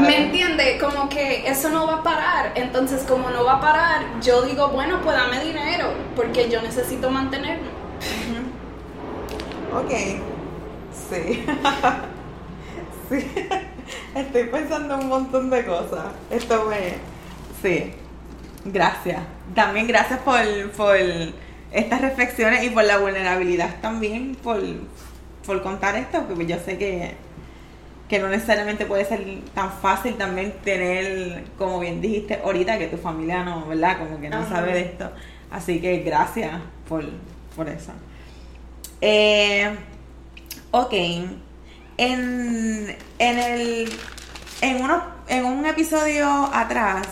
[0.00, 0.82] ¿Me entiendes?
[0.82, 2.52] Como que eso no va a parar.
[2.54, 7.10] Entonces, como no va a parar, yo digo, bueno, pues dame dinero, porque yo necesito
[7.10, 7.68] mantenerme.
[9.72, 9.90] Ok.
[11.08, 11.44] Sí.
[13.08, 13.32] sí.
[14.14, 16.06] Estoy pensando un montón de cosas.
[16.30, 16.96] Esto me.
[17.62, 17.94] Sí.
[18.64, 19.22] Gracias.
[19.54, 20.40] También gracias por.
[20.76, 20.96] por
[21.72, 24.60] estas reflexiones y por la vulnerabilidad también, por,
[25.62, 27.14] contar esto, porque yo sé que,
[28.08, 32.96] que no necesariamente puede ser tan fácil también tener, como bien dijiste ahorita, que tu
[32.96, 33.98] familia no, ¿verdad?
[33.98, 35.10] Como que no sabe de esto.
[35.50, 36.52] Así que gracias
[36.88, 37.04] por,
[37.56, 37.90] por eso.
[39.00, 39.74] Eh,
[40.70, 40.92] ok.
[40.92, 41.36] En,
[43.18, 43.92] en, el,
[44.60, 47.08] en, uno, en un episodio atrás,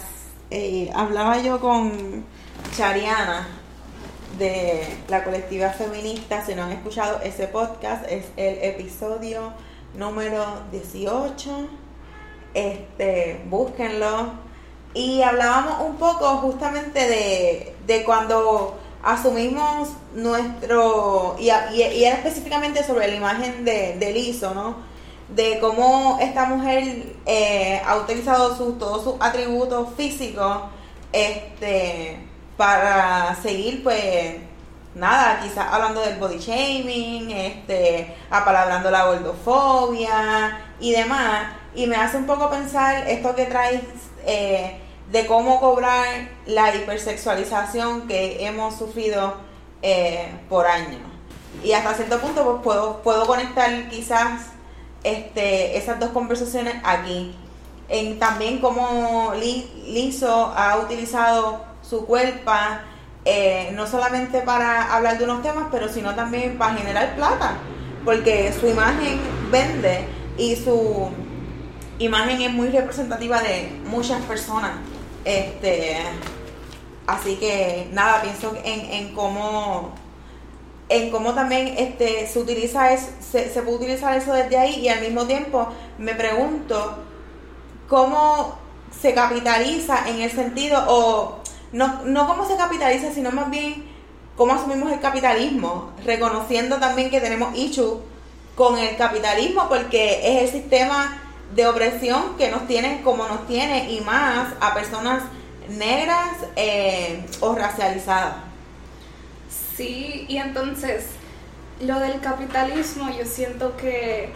[0.50, 2.24] eh, hablaba yo con
[2.76, 3.57] Chariana
[4.38, 6.44] de la colectiva feminista.
[6.44, 9.52] Si no han escuchado ese podcast, es el episodio
[9.94, 11.68] número 18.
[12.54, 14.32] Este, búsquenlo.
[14.94, 23.14] Y hablábamos un poco justamente de, de cuando asumimos nuestro, y, era específicamente sobre la
[23.14, 24.76] imagen de, de Lizo, ¿no?
[25.28, 30.62] De cómo esta mujer eh, ha utilizado todos sus atributos físicos
[31.12, 32.27] este,
[32.58, 34.34] para seguir, pues,
[34.94, 41.52] nada, quizás hablando del body shaming, este, apalabrando la gordofobia y demás.
[41.74, 43.82] Y me hace un poco pensar esto que traes
[44.26, 44.76] eh,
[45.12, 49.36] de cómo cobrar la hipersexualización que hemos sufrido
[49.80, 51.00] eh, por años.
[51.62, 54.46] Y hasta cierto punto pues puedo, puedo conectar quizás
[55.04, 57.36] este, esas dos conversaciones aquí.
[57.88, 62.52] En también cómo Lizo ha utilizado su cuerpo,
[63.24, 67.56] eh, no solamente para hablar de unos temas, pero sino también para generar plata,
[68.04, 69.20] porque su imagen
[69.50, 71.10] vende y su
[71.98, 74.72] imagen es muy representativa de muchas personas.
[75.24, 75.98] Este,
[77.06, 79.94] así que nada, pienso en, en cómo
[80.90, 84.88] en cómo también este se utiliza es, se, se puede utilizar eso desde ahí y
[84.88, 86.96] al mismo tiempo me pregunto
[87.88, 88.56] cómo
[88.98, 91.42] se capitaliza en el sentido o
[91.72, 93.84] no, no cómo se capitaliza, sino más bien
[94.36, 98.00] cómo asumimos el capitalismo, reconociendo también que tenemos issue
[98.54, 101.18] con el capitalismo porque es el sistema
[101.54, 105.22] de opresión que nos tiene como nos tiene y más a personas
[105.68, 108.36] negras eh, o racializadas.
[109.76, 111.06] Sí, y entonces
[111.80, 114.32] lo del capitalismo yo siento que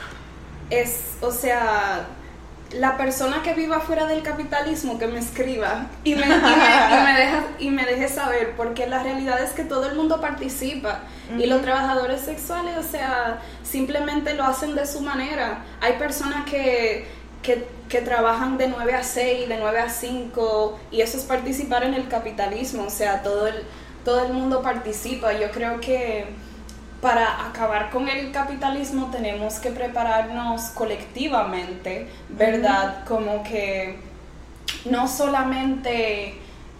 [0.70, 2.06] es, o sea,
[2.74, 6.24] la persona que viva fuera del capitalismo que me escriba y me,
[7.58, 11.00] y me, deje saber, porque la realidad es que todo el mundo participa
[11.38, 15.64] y los trabajadores sexuales, o sea, simplemente lo hacen de su manera.
[15.80, 17.06] Hay personas que,
[17.42, 21.84] que, que trabajan de 9 a 6, de 9 a 5 y eso es participar
[21.84, 23.62] en el capitalismo, o sea, todo el,
[24.04, 25.32] todo el mundo participa.
[25.32, 26.26] Yo creo que
[27.02, 33.04] para acabar con el capitalismo tenemos que prepararnos colectivamente, ¿verdad?
[33.04, 33.96] Como que
[34.84, 36.36] no solamente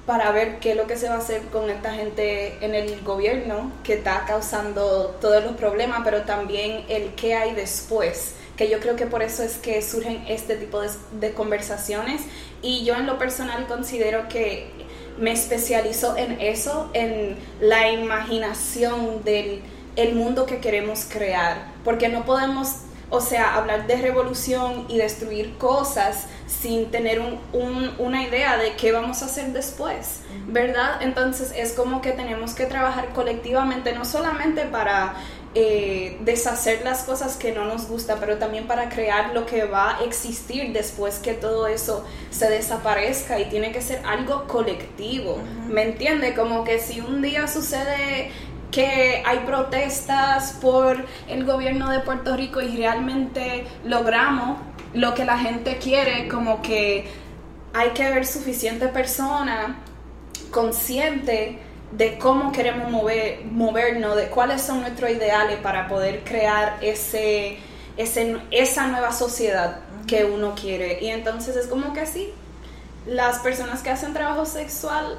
[0.07, 3.01] para ver qué es lo que se va a hacer con esta gente en el
[3.03, 8.79] gobierno que está causando todos los problemas, pero también el qué hay después, que yo
[8.79, 12.23] creo que por eso es que surgen este tipo de, de conversaciones
[12.63, 14.71] y yo en lo personal considero que
[15.19, 19.63] me especializo en eso, en la imaginación del
[19.97, 22.77] el mundo que queremos crear, porque no podemos,
[23.11, 27.21] o sea, hablar de revolución y destruir cosas sin tener
[27.53, 31.03] una idea de qué vamos a hacer después, ¿verdad?
[31.03, 35.15] Entonces es como que tenemos que trabajar colectivamente, no solamente para
[35.55, 39.99] eh, deshacer las cosas que no nos gusta, pero también para crear lo que va
[39.99, 45.37] a existir después que todo eso se desaparezca y tiene que ser algo colectivo,
[45.69, 46.35] ¿me entiende?
[46.35, 48.31] Como que si un día sucede
[48.73, 54.59] que hay protestas por el gobierno de Puerto Rico y realmente logramos
[54.95, 57.07] lo que la gente quiere, como que
[57.75, 59.79] hay que ver suficiente persona
[60.51, 61.59] consciente
[61.93, 67.59] de cómo queremos mover, movernos, de cuáles son nuestros ideales para poder crear ese,
[67.97, 71.03] ese, esa nueva sociedad que uno quiere.
[71.03, 72.33] Y entonces es como que sí,
[73.07, 75.19] las personas que hacen trabajo sexual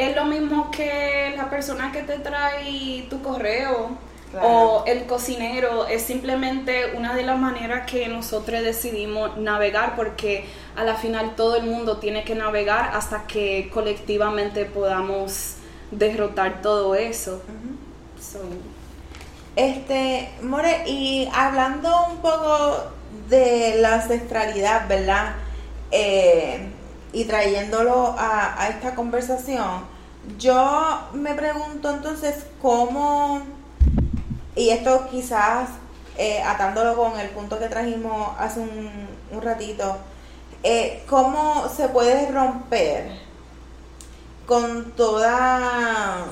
[0.00, 3.98] es lo mismo que la persona que te trae tu correo
[4.40, 10.44] o el cocinero, es simplemente una de las maneras que nosotros decidimos navegar porque
[10.76, 15.56] a la final todo el mundo tiene que navegar hasta que colectivamente podamos
[15.90, 17.42] derrotar todo eso.
[19.56, 22.84] Este, More, y hablando un poco
[23.28, 25.34] de la ancestralidad, ¿verdad?
[25.90, 26.68] Eh,
[27.12, 29.84] y trayéndolo a, esta conversación,
[30.38, 33.42] yo me pregunto entonces cómo,
[34.56, 35.70] y esto quizás
[36.16, 39.96] eh, atándolo con el punto que trajimos hace un, un ratito,
[40.62, 43.10] eh, cómo se puede romper
[44.46, 46.24] con toda,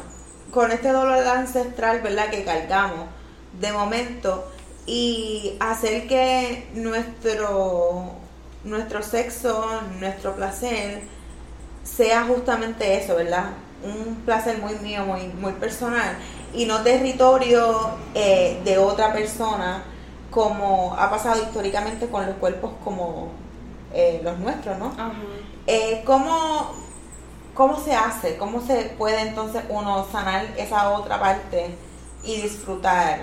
[0.51, 2.31] con este dolor ancestral, ¿verdad?
[2.31, 3.07] Que cargamos
[3.61, 4.51] de momento
[4.87, 8.13] y hacer que nuestro,
[8.65, 11.03] nuestro sexo, nuestro placer,
[11.85, 13.51] sea justamente eso, ¿verdad?
[13.83, 16.17] Un placer muy mío, muy, muy personal
[16.55, 19.83] y no territorio eh, de otra persona
[20.31, 23.31] como ha pasado históricamente con los cuerpos como
[23.93, 24.95] eh, los nuestros, ¿no?
[25.67, 26.75] Eh, ¿cómo,
[27.55, 28.37] ¿Cómo se hace?
[28.37, 31.75] ¿Cómo se puede entonces uno sanar esa otra parte
[32.23, 33.21] y disfrutar?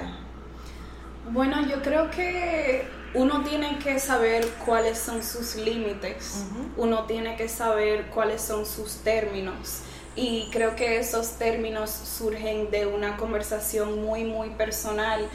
[1.32, 6.45] Bueno, yo creo que uno tiene que saber cuáles son sus límites,
[6.78, 9.82] uno tiene que saber cuáles son sus términos
[10.16, 15.28] y creo que esos términos surgen de una conversación muy, muy personal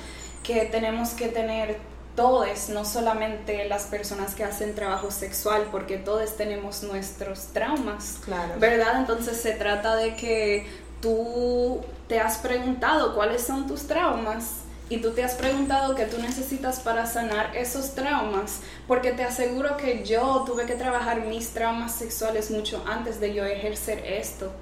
[0.42, 1.78] que tenemos que tener
[2.16, 8.54] todos, no solamente las personas que hacen trabajo sexual, porque todos tenemos nuestros traumas, claro.
[8.58, 9.00] ¿verdad?
[9.00, 10.66] Entonces se trata de que
[11.00, 16.18] tú te has preguntado cuáles son tus traumas y tú te has preguntado qué tú
[16.20, 21.94] necesitas para sanar esos traumas, porque te aseguro que yo tuve que trabajar mis traumas
[21.94, 24.52] sexuales mucho antes de yo ejercer esto.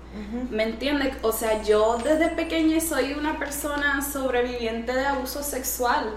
[0.51, 1.16] ¿Me entiendes?
[1.22, 6.14] O sea, yo desde pequeña soy una persona sobreviviente de abuso sexual.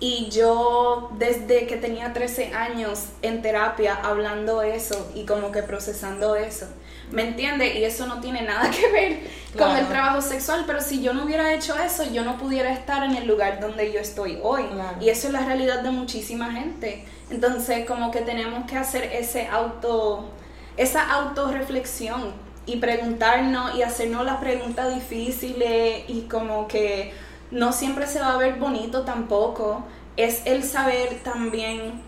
[0.00, 6.36] Y yo desde que tenía 13 años en terapia hablando eso y como que procesando
[6.36, 6.66] eso.
[7.10, 7.78] ¿Me entiende?
[7.78, 9.20] Y eso no tiene nada que ver
[9.56, 13.02] con el trabajo sexual, pero si yo no hubiera hecho eso, yo no pudiera estar
[13.04, 14.64] en el lugar donde yo estoy hoy.
[15.00, 17.04] Y eso es la realidad de muchísima gente.
[17.30, 20.30] Entonces, como que tenemos que hacer ese auto,
[20.76, 22.32] esa autorreflexión
[22.66, 27.14] y preguntarnos y hacernos las preguntas difíciles y como que
[27.50, 29.84] no siempre se va a ver bonito tampoco.
[30.16, 32.02] Es el saber también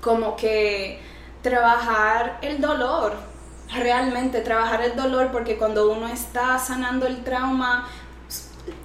[0.00, 1.00] como que
[1.42, 3.14] trabajar el dolor,
[3.74, 7.88] realmente trabajar el dolor porque cuando uno está sanando el trauma,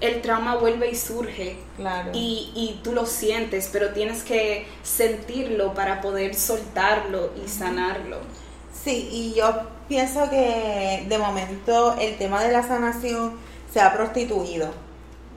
[0.01, 1.57] el trauma vuelve y surge.
[1.77, 2.11] Claro.
[2.13, 8.17] Y, y, tú lo sientes, pero tienes que sentirlo para poder soltarlo y sanarlo.
[8.83, 13.37] Sí, y yo pienso que de momento el tema de la sanación
[13.73, 14.85] se ha prostituido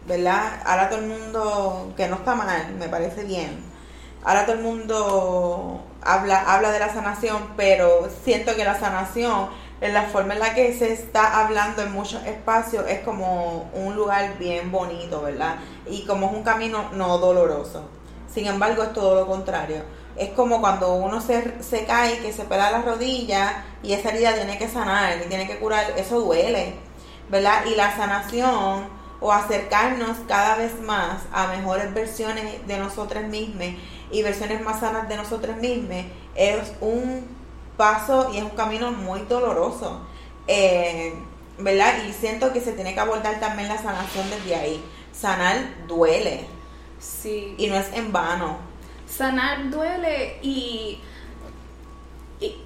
[0.08, 0.62] ¿verdad?
[0.64, 3.60] Ahora todo el mundo, que no está mal, me parece bien.
[4.24, 9.48] Ahora todo el mundo habla, habla de la sanación, pero siento que la sanación,
[9.80, 13.94] en la forma en la que se está hablando en muchos espacios, es como un
[13.94, 15.56] lugar bien bonito, ¿verdad?
[15.86, 17.88] Y como es un camino no doloroso.
[18.32, 19.82] Sin embargo, es todo lo contrario.
[20.16, 24.34] Es como cuando uno se, se cae, que se pela la rodilla y esa herida
[24.34, 26.74] tiene que sanar y tiene que curar, eso duele,
[27.30, 27.64] ¿verdad?
[27.66, 33.68] Y la sanación o acercarnos cada vez más a mejores versiones de nosotras mismas
[34.10, 36.04] y versiones más sanas de nosotras mismas
[36.34, 37.26] es un
[37.76, 40.00] paso y es un camino muy doloroso.
[40.46, 41.14] Eh,
[41.58, 41.94] ¿Verdad?
[42.08, 44.84] Y siento que se tiene que abordar también la sanación desde ahí.
[45.12, 46.46] Sanar duele.
[47.00, 47.54] Sí.
[47.58, 48.58] Y no es en vano.
[49.06, 51.00] Sanar duele y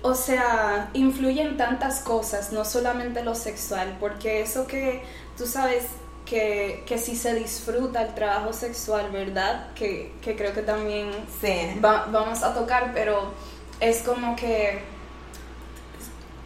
[0.02, 5.02] o sea, influyen tantas cosas, no solamente lo sexual, porque eso que
[5.36, 5.84] tú sabes
[6.26, 9.72] que, que si se disfruta el trabajo sexual, ¿verdad?
[9.74, 11.10] Que, que creo que también
[11.80, 13.32] vamos a tocar, pero
[13.80, 14.82] es como que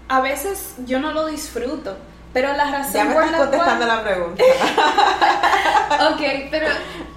[0.09, 1.97] a veces yo no lo disfruto.
[2.33, 4.45] Pero la razón ya me por estás contestando la pregunta.
[6.11, 6.21] ok,
[6.51, 6.67] pero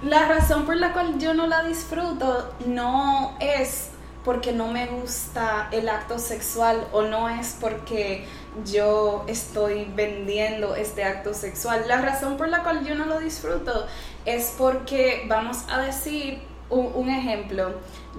[0.02, 3.88] la razón por la cual yo no la disfruto no es
[4.24, 8.26] porque no me gusta el acto sexual o no es porque
[8.64, 11.84] yo estoy vendiendo este acto sexual.
[11.86, 13.86] La razón por la cual yo no lo disfruto
[14.24, 17.74] es porque, vamos a decir un, ejemplo,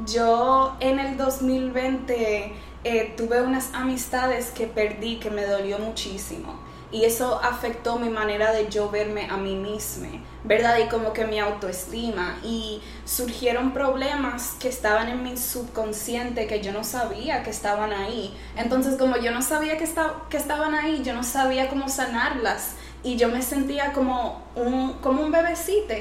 [0.05, 2.53] yo en el 2020
[2.83, 6.59] eh, tuve unas amistades que perdí que me dolió muchísimo
[6.91, 10.09] y eso afectó mi manera de yo verme a mí misma,
[10.43, 10.77] ¿verdad?
[10.79, 16.73] Y como que mi autoestima y surgieron problemas que estaban en mi subconsciente que yo
[16.73, 18.35] no sabía que estaban ahí.
[18.57, 19.89] Entonces como yo no sabía que,
[20.29, 25.23] que estaban ahí, yo no sabía cómo sanarlas y yo me sentía como un, como
[25.23, 25.93] un bebecito.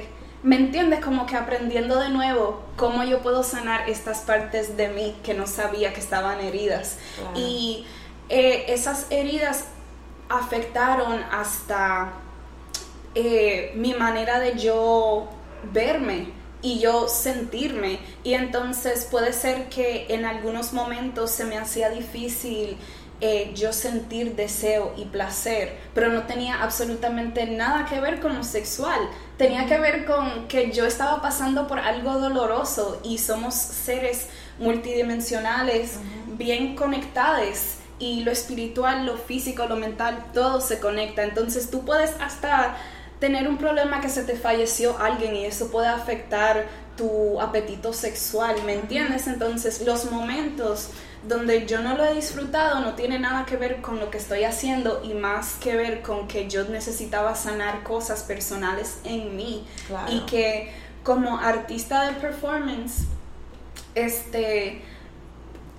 [0.42, 1.00] ¿Me entiendes?
[1.00, 5.46] Como que aprendiendo de nuevo cómo yo puedo sanar estas partes de mí que no
[5.46, 6.96] sabía que estaban heridas.
[7.34, 7.86] Y
[8.30, 9.66] eh, esas heridas
[10.30, 12.12] afectaron hasta
[13.14, 15.28] eh, mi manera de yo
[15.72, 17.98] verme y yo sentirme.
[18.22, 22.78] Y entonces puede ser que en algunos momentos se me hacía difícil
[23.22, 28.44] eh, yo sentir deseo y placer, pero no tenía absolutamente nada que ver con lo
[28.44, 29.00] sexual.
[29.36, 34.28] Tenía que ver con que yo estaba pasando por algo doloroso y somos seres
[34.58, 35.98] multidimensionales,
[36.38, 41.22] bien conectados y lo espiritual, lo físico, lo mental, todo se conecta.
[41.22, 42.76] Entonces tú puedes hasta
[43.20, 48.56] tener un problema que se te falleció alguien y eso puede afectar tu apetito sexual,
[48.64, 49.26] ¿me entiendes?
[49.26, 50.88] Entonces los momentos
[51.22, 54.44] donde yo no lo he disfrutado no tiene nada que ver con lo que estoy
[54.44, 59.66] haciendo y más que ver con que yo necesitaba sanar cosas personales en mí
[60.08, 60.72] y que
[61.04, 63.04] como artista de performance
[63.94, 64.82] este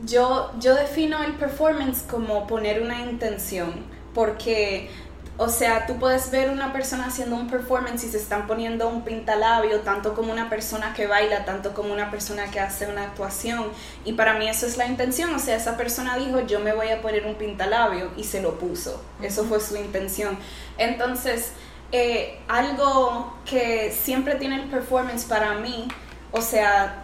[0.05, 4.89] yo, yo defino el performance como poner una intención, porque,
[5.37, 9.03] o sea, tú puedes ver una persona haciendo un performance y se están poniendo un
[9.03, 13.65] pintalabio, tanto como una persona que baila, tanto como una persona que hace una actuación,
[14.03, 16.89] y para mí eso es la intención, o sea, esa persona dijo, yo me voy
[16.89, 20.37] a poner un pintalabio, y se lo puso, eso fue su intención.
[20.77, 21.51] Entonces,
[21.91, 25.87] eh, algo que siempre tiene el performance para mí,
[26.31, 27.00] o sea,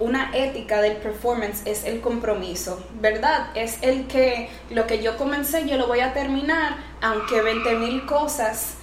[0.00, 3.48] una ética del performance es el compromiso, ¿verdad?
[3.54, 8.06] Es el que lo que yo comencé yo lo voy a terminar aunque 20 mil
[8.06, 8.76] cosas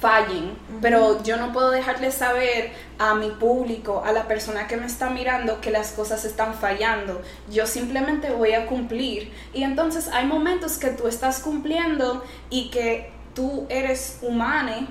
[0.00, 4.86] fallen, pero yo no puedo dejarle saber a mi público, a la persona que me
[4.86, 7.22] está mirando que las cosas están fallando.
[7.50, 9.32] Yo simplemente voy a cumplir.
[9.54, 14.86] Y entonces hay momentos que tú estás cumpliendo y que tú eres humano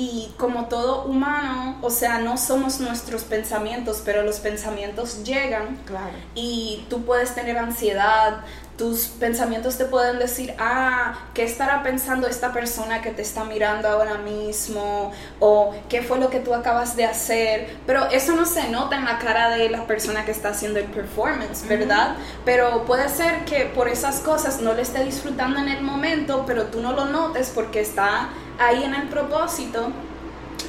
[0.00, 5.76] y como todo humano, o sea, no somos nuestros pensamientos, pero los pensamientos llegan.
[5.86, 6.12] Claro.
[6.36, 8.44] Y tú puedes tener ansiedad,
[8.78, 13.88] tus pensamientos te pueden decir, ah, ¿qué estará pensando esta persona que te está mirando
[13.88, 15.12] ahora mismo?
[15.40, 17.76] O qué fue lo que tú acabas de hacer.
[17.86, 20.86] Pero eso no se nota en la cara de la persona que está haciendo el
[20.86, 22.14] performance, ¿verdad?
[22.44, 26.66] Pero puede ser que por esas cosas no le esté disfrutando en el momento, pero
[26.66, 28.28] tú no lo notes porque está
[28.60, 29.90] ahí en el propósito.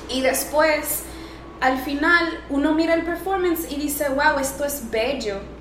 [0.10, 1.04] Y después,
[1.62, 5.59] al final, uno mira el performance y dice, wow, esto es bello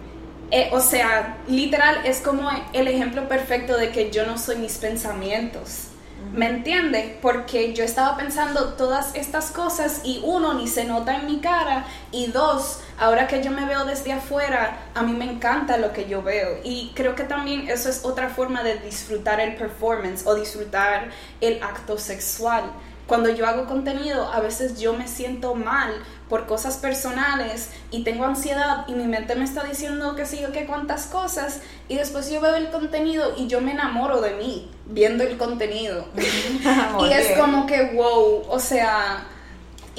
[0.51, 4.79] eh, o sea, literal es como el ejemplo perfecto de que yo no soy mis
[4.79, 5.89] pensamientos.
[6.33, 7.17] ¿Me entiende?
[7.23, 11.87] Porque yo estaba pensando todas estas cosas y uno, ni se nota en mi cara
[12.11, 16.07] y dos, ahora que yo me veo desde afuera, a mí me encanta lo que
[16.07, 20.35] yo veo y creo que también eso es otra forma de disfrutar el performance o
[20.35, 22.65] disfrutar el acto sexual
[23.09, 25.95] cuando yo hago contenido, a veces yo me siento mal
[26.29, 30.53] por cosas personales y tengo ansiedad y mi mente me está diciendo que sí o
[30.53, 34.71] que cuántas cosas y después yo veo el contenido y yo me enamoro de mí
[34.87, 36.07] viendo el contenido.
[37.01, 39.27] y es como que, wow, o sea,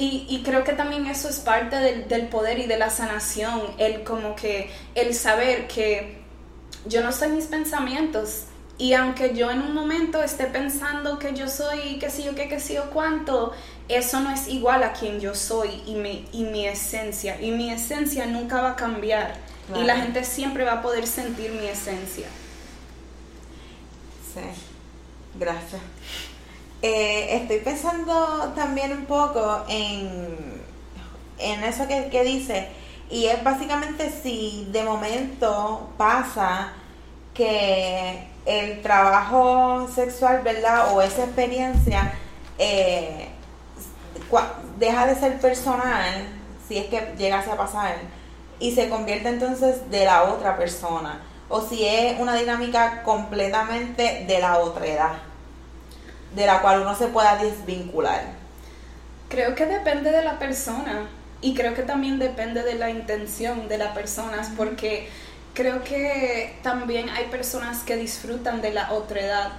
[0.02, 4.02] y, creo que también eso es parte del, del poder y de la sanación, el
[4.02, 6.22] como que, el saber que
[6.86, 8.46] yo no soy mis pensamientos,
[8.80, 12.48] y aunque yo en un momento esté pensando que yo soy, qué sé yo, qué,
[12.48, 13.52] qué sé yo, cuánto,
[13.94, 17.40] eso no es igual a quien yo soy y mi, y mi esencia.
[17.40, 19.34] Y mi esencia nunca va a cambiar.
[19.74, 22.26] Y la gente siempre va a poder sentir mi esencia.
[24.34, 24.40] Sí,
[25.38, 25.80] gracias.
[26.82, 30.62] Eh, estoy pensando también un poco en,
[31.38, 32.68] en eso que, que dice,
[33.10, 36.72] y es básicamente si de momento pasa
[37.34, 40.94] que el trabajo sexual, ¿verdad?
[40.94, 42.12] O esa experiencia
[42.58, 43.29] eh,
[44.78, 46.26] deja de ser personal,
[46.66, 47.96] si es que llegase a pasar,
[48.58, 51.20] y se convierte entonces de la otra persona.
[51.48, 55.12] O si es una dinámica completamente de la otra edad,
[56.34, 58.22] de la cual uno se pueda desvincular.
[59.28, 61.08] Creo que depende de la persona
[61.40, 65.08] y creo que también depende de la intención de las personas, porque
[65.54, 69.50] creo que también hay personas que disfrutan de la otredad.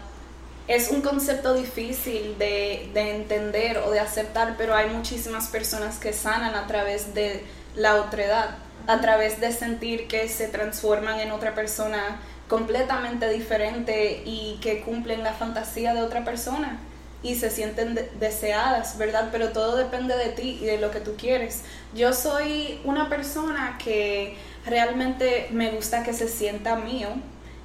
[0.68, 6.14] Es un concepto difícil de, de entender o de aceptar, pero hay muchísimas personas que
[6.14, 7.44] sanan a través de
[7.76, 8.58] la otredad,
[8.88, 15.24] a través de sentir que se transforman en otra persona completamente diferente y que cumplen
[15.24, 16.80] la fantasía de otra persona
[17.24, 19.30] y se sienten deseadas, ¿verdad?
[19.32, 21.62] Pero todo depende de ti y de lo que tú quieres.
[21.94, 24.36] Yo soy una persona que
[24.66, 27.10] realmente me gusta que se sienta mío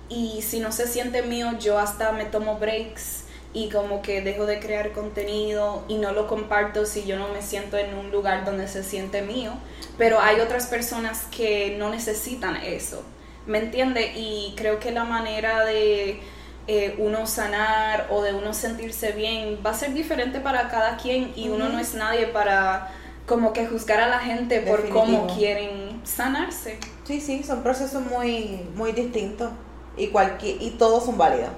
[0.09, 4.45] y si no se siente mío yo hasta me tomo breaks y como que dejo
[4.45, 8.45] de crear contenido y no lo comparto si yo no me siento en un lugar
[8.45, 9.53] donde se siente mío,
[9.97, 13.03] pero hay otras personas que no necesitan eso,
[13.47, 14.13] ¿me entiende?
[14.15, 16.21] Y creo que la manera de
[16.67, 21.33] eh, uno sanar o de uno sentirse bien va a ser diferente para cada quien
[21.35, 22.93] y uno no es nadie para
[23.25, 26.79] como que juzgar a la gente por cómo quieren sanarse.
[27.05, 29.51] Sí, sí, son procesos muy, muy distintos
[29.97, 31.51] y, cualquier, y todos son válidos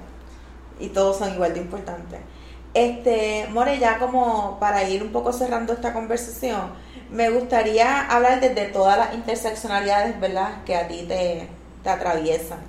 [0.79, 2.19] y todos son igual de importantes.
[2.73, 6.71] Este, More, ya como para ir un poco cerrando esta conversación,
[7.09, 11.47] me gustaría hablar desde todas las interseccionalidades, ¿verdad?, que a ti te,
[11.83, 12.59] te atraviesan.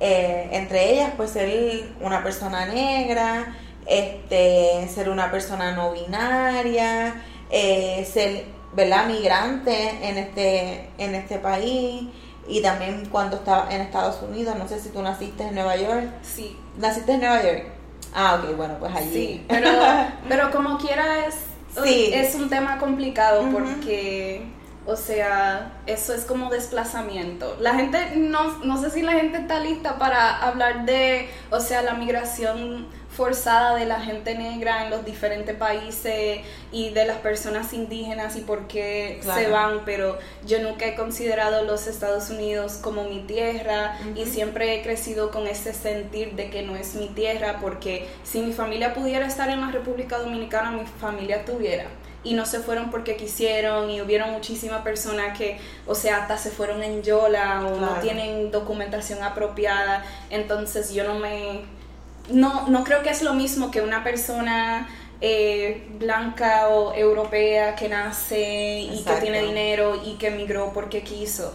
[0.00, 3.54] Eh, entre ellas, pues ser una persona negra,
[3.86, 12.08] este, ser una persona no binaria, eh, ser, ¿verdad?, migrante en este, en este país
[12.48, 16.10] y también cuando estaba en Estados Unidos, no sé si tú naciste en Nueva York.
[16.22, 16.56] Sí.
[16.78, 17.64] ¿Naciste en Nueva York?
[18.14, 19.12] Ah, ok, bueno, pues allí.
[19.12, 19.70] Sí, pero,
[20.28, 21.36] pero como quiera es,
[21.84, 24.46] es un tema complicado porque
[24.86, 27.56] o sea, eso es como desplazamiento.
[27.58, 31.80] La gente, no, no sé si la gente está lista para hablar de, o sea,
[31.80, 32.86] la migración
[33.16, 36.40] forzada de la gente negra en los diferentes países
[36.72, 41.62] y de las personas indígenas y por qué se van, pero yo nunca he considerado
[41.64, 46.62] los Estados Unidos como mi tierra y siempre he crecido con ese sentir de que
[46.62, 50.84] no es mi tierra porque si mi familia pudiera estar en la República Dominicana, mi
[50.86, 51.86] familia estuviera
[52.24, 56.50] y no se fueron porque quisieron y hubieron muchísimas personas que, o sea, hasta se
[56.50, 61.60] fueron en Yola o no tienen documentación apropiada, entonces yo no me,
[62.30, 64.88] no, no creo que es lo mismo que una persona
[65.20, 71.54] eh, blanca o europea que nace y que tiene dinero y que emigró porque quiso.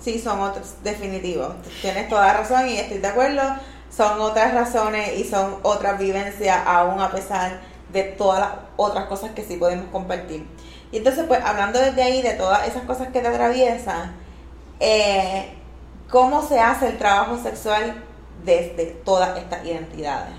[0.00, 1.54] Sí, son otros, definitivos.
[1.80, 3.42] Tienes toda razón y estoy de acuerdo.
[3.90, 7.60] Son otras razones y son otras vivencias, aún a pesar
[7.92, 10.46] de todas las otras cosas que sí podemos compartir.
[10.90, 14.14] Y entonces, pues hablando desde ahí, de todas esas cosas que te atraviesan,
[14.80, 15.52] eh,
[16.10, 18.02] ¿cómo se hace el trabajo sexual
[18.44, 20.34] desde todas estas identidades?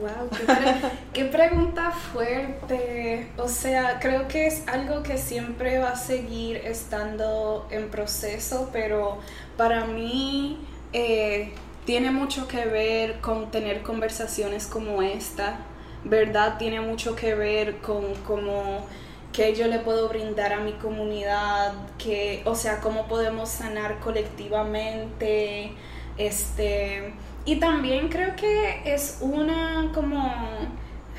[0.00, 0.30] Wow,
[1.12, 3.30] qué, pregunta fuerte.
[3.36, 9.18] O sea, creo que es algo que siempre va a seguir estando en proceso, pero
[9.58, 10.58] para mí
[10.94, 11.52] eh,
[11.84, 15.58] tiene mucho que ver con tener conversaciones como esta,
[16.04, 16.56] ¿verdad?
[16.56, 18.86] Tiene mucho que ver con cómo
[19.32, 25.72] que yo le puedo brindar a mi comunidad, que, o sea, cómo podemos sanar colectivamente,
[26.20, 27.14] este,
[27.46, 30.30] y también creo que es una como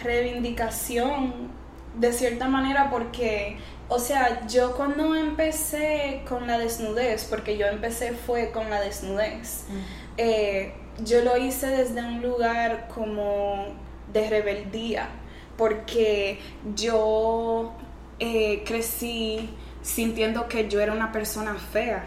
[0.03, 1.49] reivindicación
[1.95, 3.57] de cierta manera porque,
[3.89, 9.65] o sea, yo cuando empecé con la desnudez, porque yo empecé fue con la desnudez,
[10.17, 10.73] eh,
[11.03, 13.65] yo lo hice desde un lugar como
[14.13, 15.09] de rebeldía,
[15.57, 16.39] porque
[16.75, 17.73] yo
[18.19, 19.49] eh, crecí
[19.81, 22.05] sintiendo que yo era una persona fea,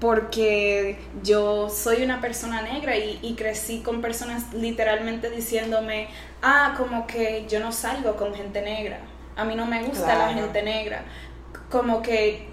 [0.00, 6.08] porque yo soy una persona negra y, crecí con personas literalmente diciéndome,
[6.42, 8.98] ah, como que yo no salgo con gente negra,
[9.36, 11.02] a mí no me gusta la gente negra,
[11.70, 12.48] como que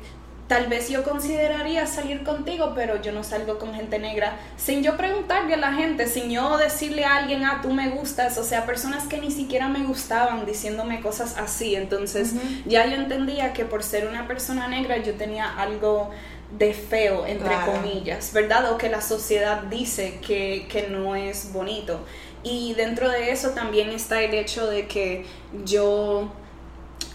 [0.48, 4.96] tal vez yo consideraría salir contigo, pero yo no salgo con gente negra, sin yo
[4.98, 8.66] preguntarle a la gente, sin yo decirle a alguien, ah, tú me gustas, o sea,
[8.66, 12.34] personas que ni siquiera me gustaban diciéndome cosas así, entonces
[12.66, 16.12] ya yo entendía que por ser una persona negra yo tenía algo
[16.58, 18.72] de feo, entre comillas, ¿verdad?
[18.72, 22.00] O que la sociedad dice que, que no es bonito.
[22.44, 25.26] Y dentro de eso también está el hecho de que
[25.66, 26.32] yo...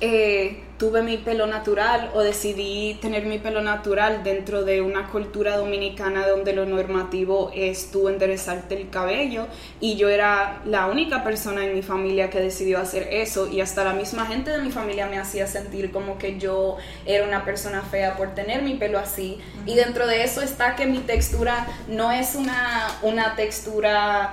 [0.00, 5.56] Eh, tuve mi pelo natural o decidí tener mi pelo natural dentro de una cultura
[5.56, 9.48] dominicana donde lo normativo es tú enderezarte el cabello
[9.80, 13.82] y yo era la única persona en mi familia que decidió hacer eso y hasta
[13.82, 16.76] la misma gente de mi familia me hacía sentir como que yo
[17.06, 19.38] era una persona fea por tener mi pelo así.
[19.66, 24.32] Y dentro de eso está que mi textura no es una, una textura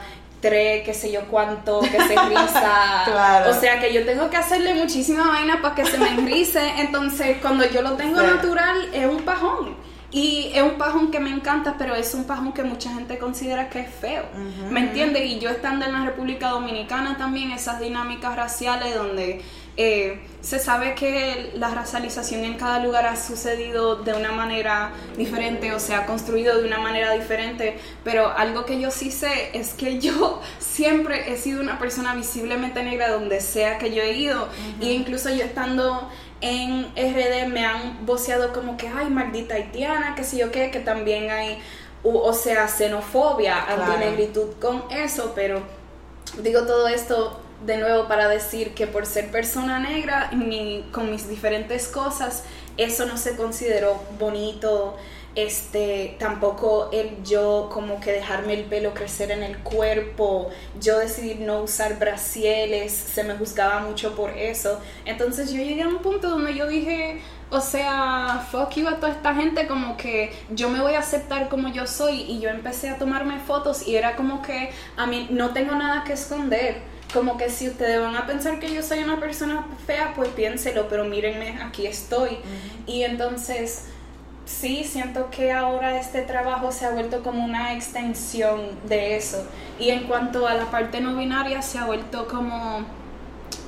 [0.49, 3.45] qué sé yo cuánto, que se riza.
[3.49, 6.61] O sea que yo tengo que hacerle muchísima vaina para que se me enrice.
[6.77, 9.75] Entonces, cuando yo lo tengo natural, es un pajón.
[10.11, 13.69] Y es un pajón que me encanta, pero es un pajón que mucha gente considera
[13.69, 14.23] que es feo.
[14.69, 15.25] ¿Me entiendes?
[15.25, 19.41] Y yo estando en la República Dominicana también, esas dinámicas raciales donde
[19.77, 25.73] eh, se sabe que la racialización en cada lugar ha sucedido de una manera diferente
[25.73, 29.73] o se ha construido de una manera diferente, pero algo que yo sí sé es
[29.73, 34.47] que yo siempre he sido una persona visiblemente negra donde sea que yo he ido,
[34.79, 36.09] e incluso yo estando
[36.41, 40.79] en RD me han voceado como que, ay, maldita haitiana, que sé yo qué, que
[40.79, 41.59] también hay,
[42.03, 45.63] o, sea, xenofobia, antinegritud con eso, pero
[46.43, 50.29] digo todo esto de nuevo para decir que por ser persona negra,
[50.91, 52.43] con mis diferentes cosas,
[52.77, 54.97] eso no se consideró bonito,
[55.35, 60.49] este, tampoco el yo como que dejarme el pelo crecer en el cuerpo,
[60.79, 64.79] yo decidí no usar brasieles, se me juzgaba mucho por eso.
[65.05, 69.11] Entonces yo llegué a un punto donde yo dije, o sea, fuck you a toda
[69.11, 72.89] esta gente, como que yo me voy a aceptar como yo soy y yo empecé
[72.89, 77.37] a tomarme fotos y era como que a mí no tengo nada que esconder como
[77.37, 81.05] que si ustedes van a pensar que yo soy una persona fea, pues piénselo, pero
[81.05, 82.37] mírenme, aquí estoy.
[82.85, 83.85] Y entonces,
[84.45, 89.45] sí, siento que ahora este trabajo se ha vuelto como una extensión de eso.
[89.79, 92.85] Y en cuanto a la parte no binaria, se ha vuelto como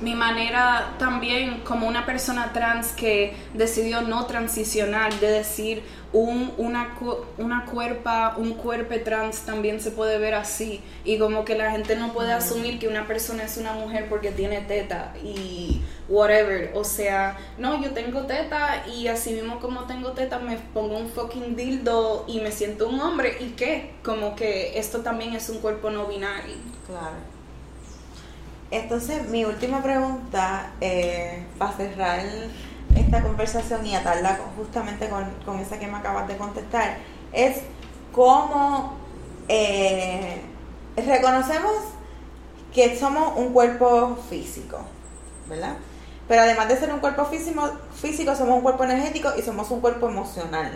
[0.02, 5.82] mi manera también como una persona trans que decidió no transicionar, de decir
[6.12, 6.96] un, una,
[7.36, 10.80] una cuerpa, un cuerpo trans también se puede ver así.
[11.04, 14.30] Y como que la gente no puede asumir que una persona es una mujer porque
[14.30, 20.12] tiene teta y whatever, o sea, no, yo tengo teta y así mismo como tengo
[20.12, 23.36] teta me pongo un fucking dildo y me siento un hombre.
[23.40, 26.54] Y qué, como que esto también es un cuerpo no binario.
[26.86, 27.37] Claro.
[28.70, 32.20] Entonces, mi última pregunta, eh, para cerrar
[32.94, 36.98] esta conversación y atarla justamente con, esa que me acabas de contestar,
[37.32, 37.62] es
[38.12, 38.94] cómo
[39.48, 40.42] eh,
[40.96, 41.72] reconocemos
[42.74, 44.80] que somos un cuerpo físico,
[45.48, 45.76] ¿verdad?
[46.26, 49.80] Pero además de ser un cuerpo físico, físico, somos un cuerpo energético y somos un
[49.80, 50.72] cuerpo emocional.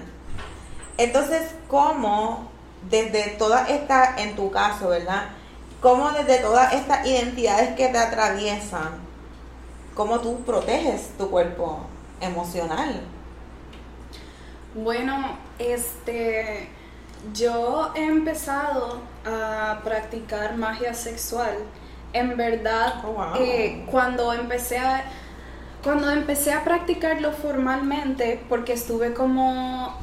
[0.96, 2.48] Entonces, ¿cómo
[2.88, 5.24] desde toda esta, en tu caso, ¿verdad?
[5.82, 9.12] ¿Cómo desde todas estas identidades que te atraviesan,
[9.94, 11.86] cómo tú proteges tu cuerpo
[12.20, 13.00] emocional.
[14.74, 16.68] Bueno, este,
[17.34, 21.58] yo he empezado a practicar magia sexual.
[22.14, 23.34] En verdad, oh,
[23.90, 25.04] cuando empecé a
[25.82, 29.96] cuando empecé a practicarlo formalmente, porque estuve como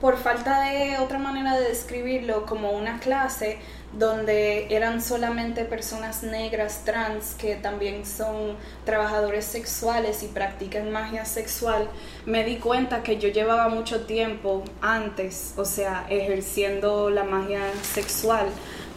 [0.00, 3.58] por falta de otra manera de describirlo, como una clase,
[3.92, 11.88] donde eran solamente personas negras trans que también son trabajadores sexuales y practican magia sexual,
[12.24, 18.46] me di cuenta que yo llevaba mucho tiempo antes, o sea, ejerciendo la magia sexual,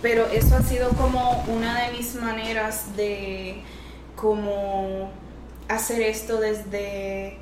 [0.02, 3.62] pero eso ha sido como una de mis maneras de
[4.16, 5.10] como
[5.68, 7.40] hacer esto desde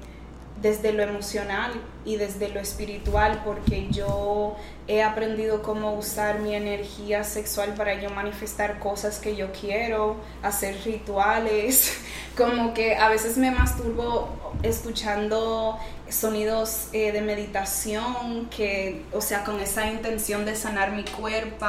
[0.62, 1.72] desde lo emocional
[2.06, 4.56] y desde lo espiritual, porque yo
[4.88, 10.78] he aprendido cómo usar mi energía sexual para yo manifestar cosas que yo quiero, hacer
[10.84, 11.98] rituales,
[12.38, 14.30] como que a veces me masturbo
[14.64, 21.66] escuchando sonidos eh, de meditación, que, o sea, con esa intención de sanar mi cuerpo,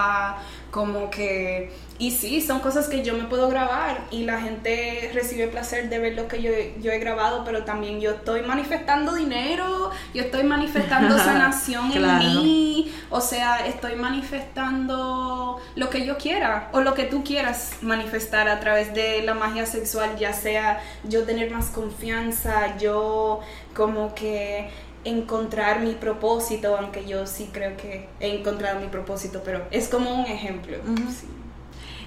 [0.72, 1.70] como que
[2.02, 6.00] y sí, son cosas que yo me puedo grabar y la gente recibe placer de
[6.00, 6.50] ver lo que yo,
[6.80, 12.92] yo he grabado, pero también yo estoy manifestando dinero, yo estoy manifestando sanación en mí,
[13.08, 18.58] o sea, estoy manifestando lo que yo quiera o lo que tú quieras manifestar a
[18.58, 23.38] través de la magia sexual, ya sea yo tener más confianza, yo
[23.76, 24.70] como que
[25.04, 30.14] encontrar mi propósito, aunque yo sí creo que he encontrado mi propósito, pero es como
[30.14, 30.76] un ejemplo.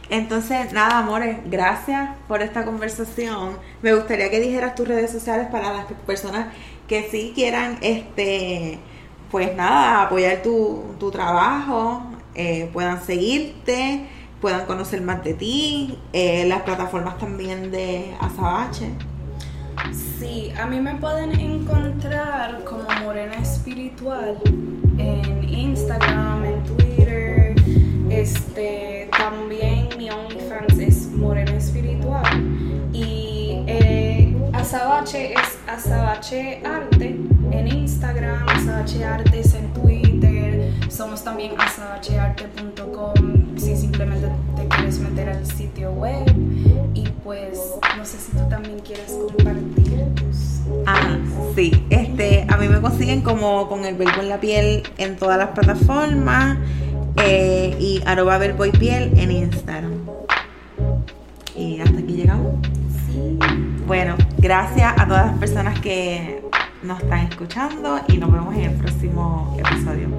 [0.09, 3.57] Entonces, nada, amores, gracias por esta conversación.
[3.81, 6.47] Me gustaría que dijeras tus redes sociales para las personas
[6.87, 8.77] que sí quieran, este,
[9.31, 12.03] pues nada, apoyar tu, tu trabajo,
[12.35, 14.05] eh, puedan seguirte,
[14.41, 18.91] puedan conocer más de ti, eh, las plataformas también de Azabache.
[20.19, 24.37] Sí, a mí me pueden encontrar como Morena Espiritual
[24.97, 27.55] en Instagram, en Twitter.
[28.09, 32.23] Este, también mi OnlyFans es Morena Espiritual.
[32.93, 37.19] Y eh, Azabache es Azabache Arte
[37.51, 40.71] en Instagram, Azabache Artes en Twitter.
[40.89, 46.25] Somos también azabachearte.com si simplemente te quieres meter al sitio web.
[47.25, 47.59] Pues,
[47.97, 50.61] no sé si tú también quieres compartir tus.
[50.85, 51.17] Ah,
[51.55, 51.83] sí.
[51.89, 55.49] Este, a mí me consiguen como con el verbo en la piel en todas las
[55.49, 56.59] plataformas
[57.23, 60.01] eh, y arroba verbo y piel en Instagram.
[61.55, 62.57] Y hasta aquí llegamos.
[63.07, 63.39] Sí.
[63.87, 66.43] Bueno, gracias a todas las personas que
[66.83, 70.09] nos están escuchando y nos vemos en el próximo episodio.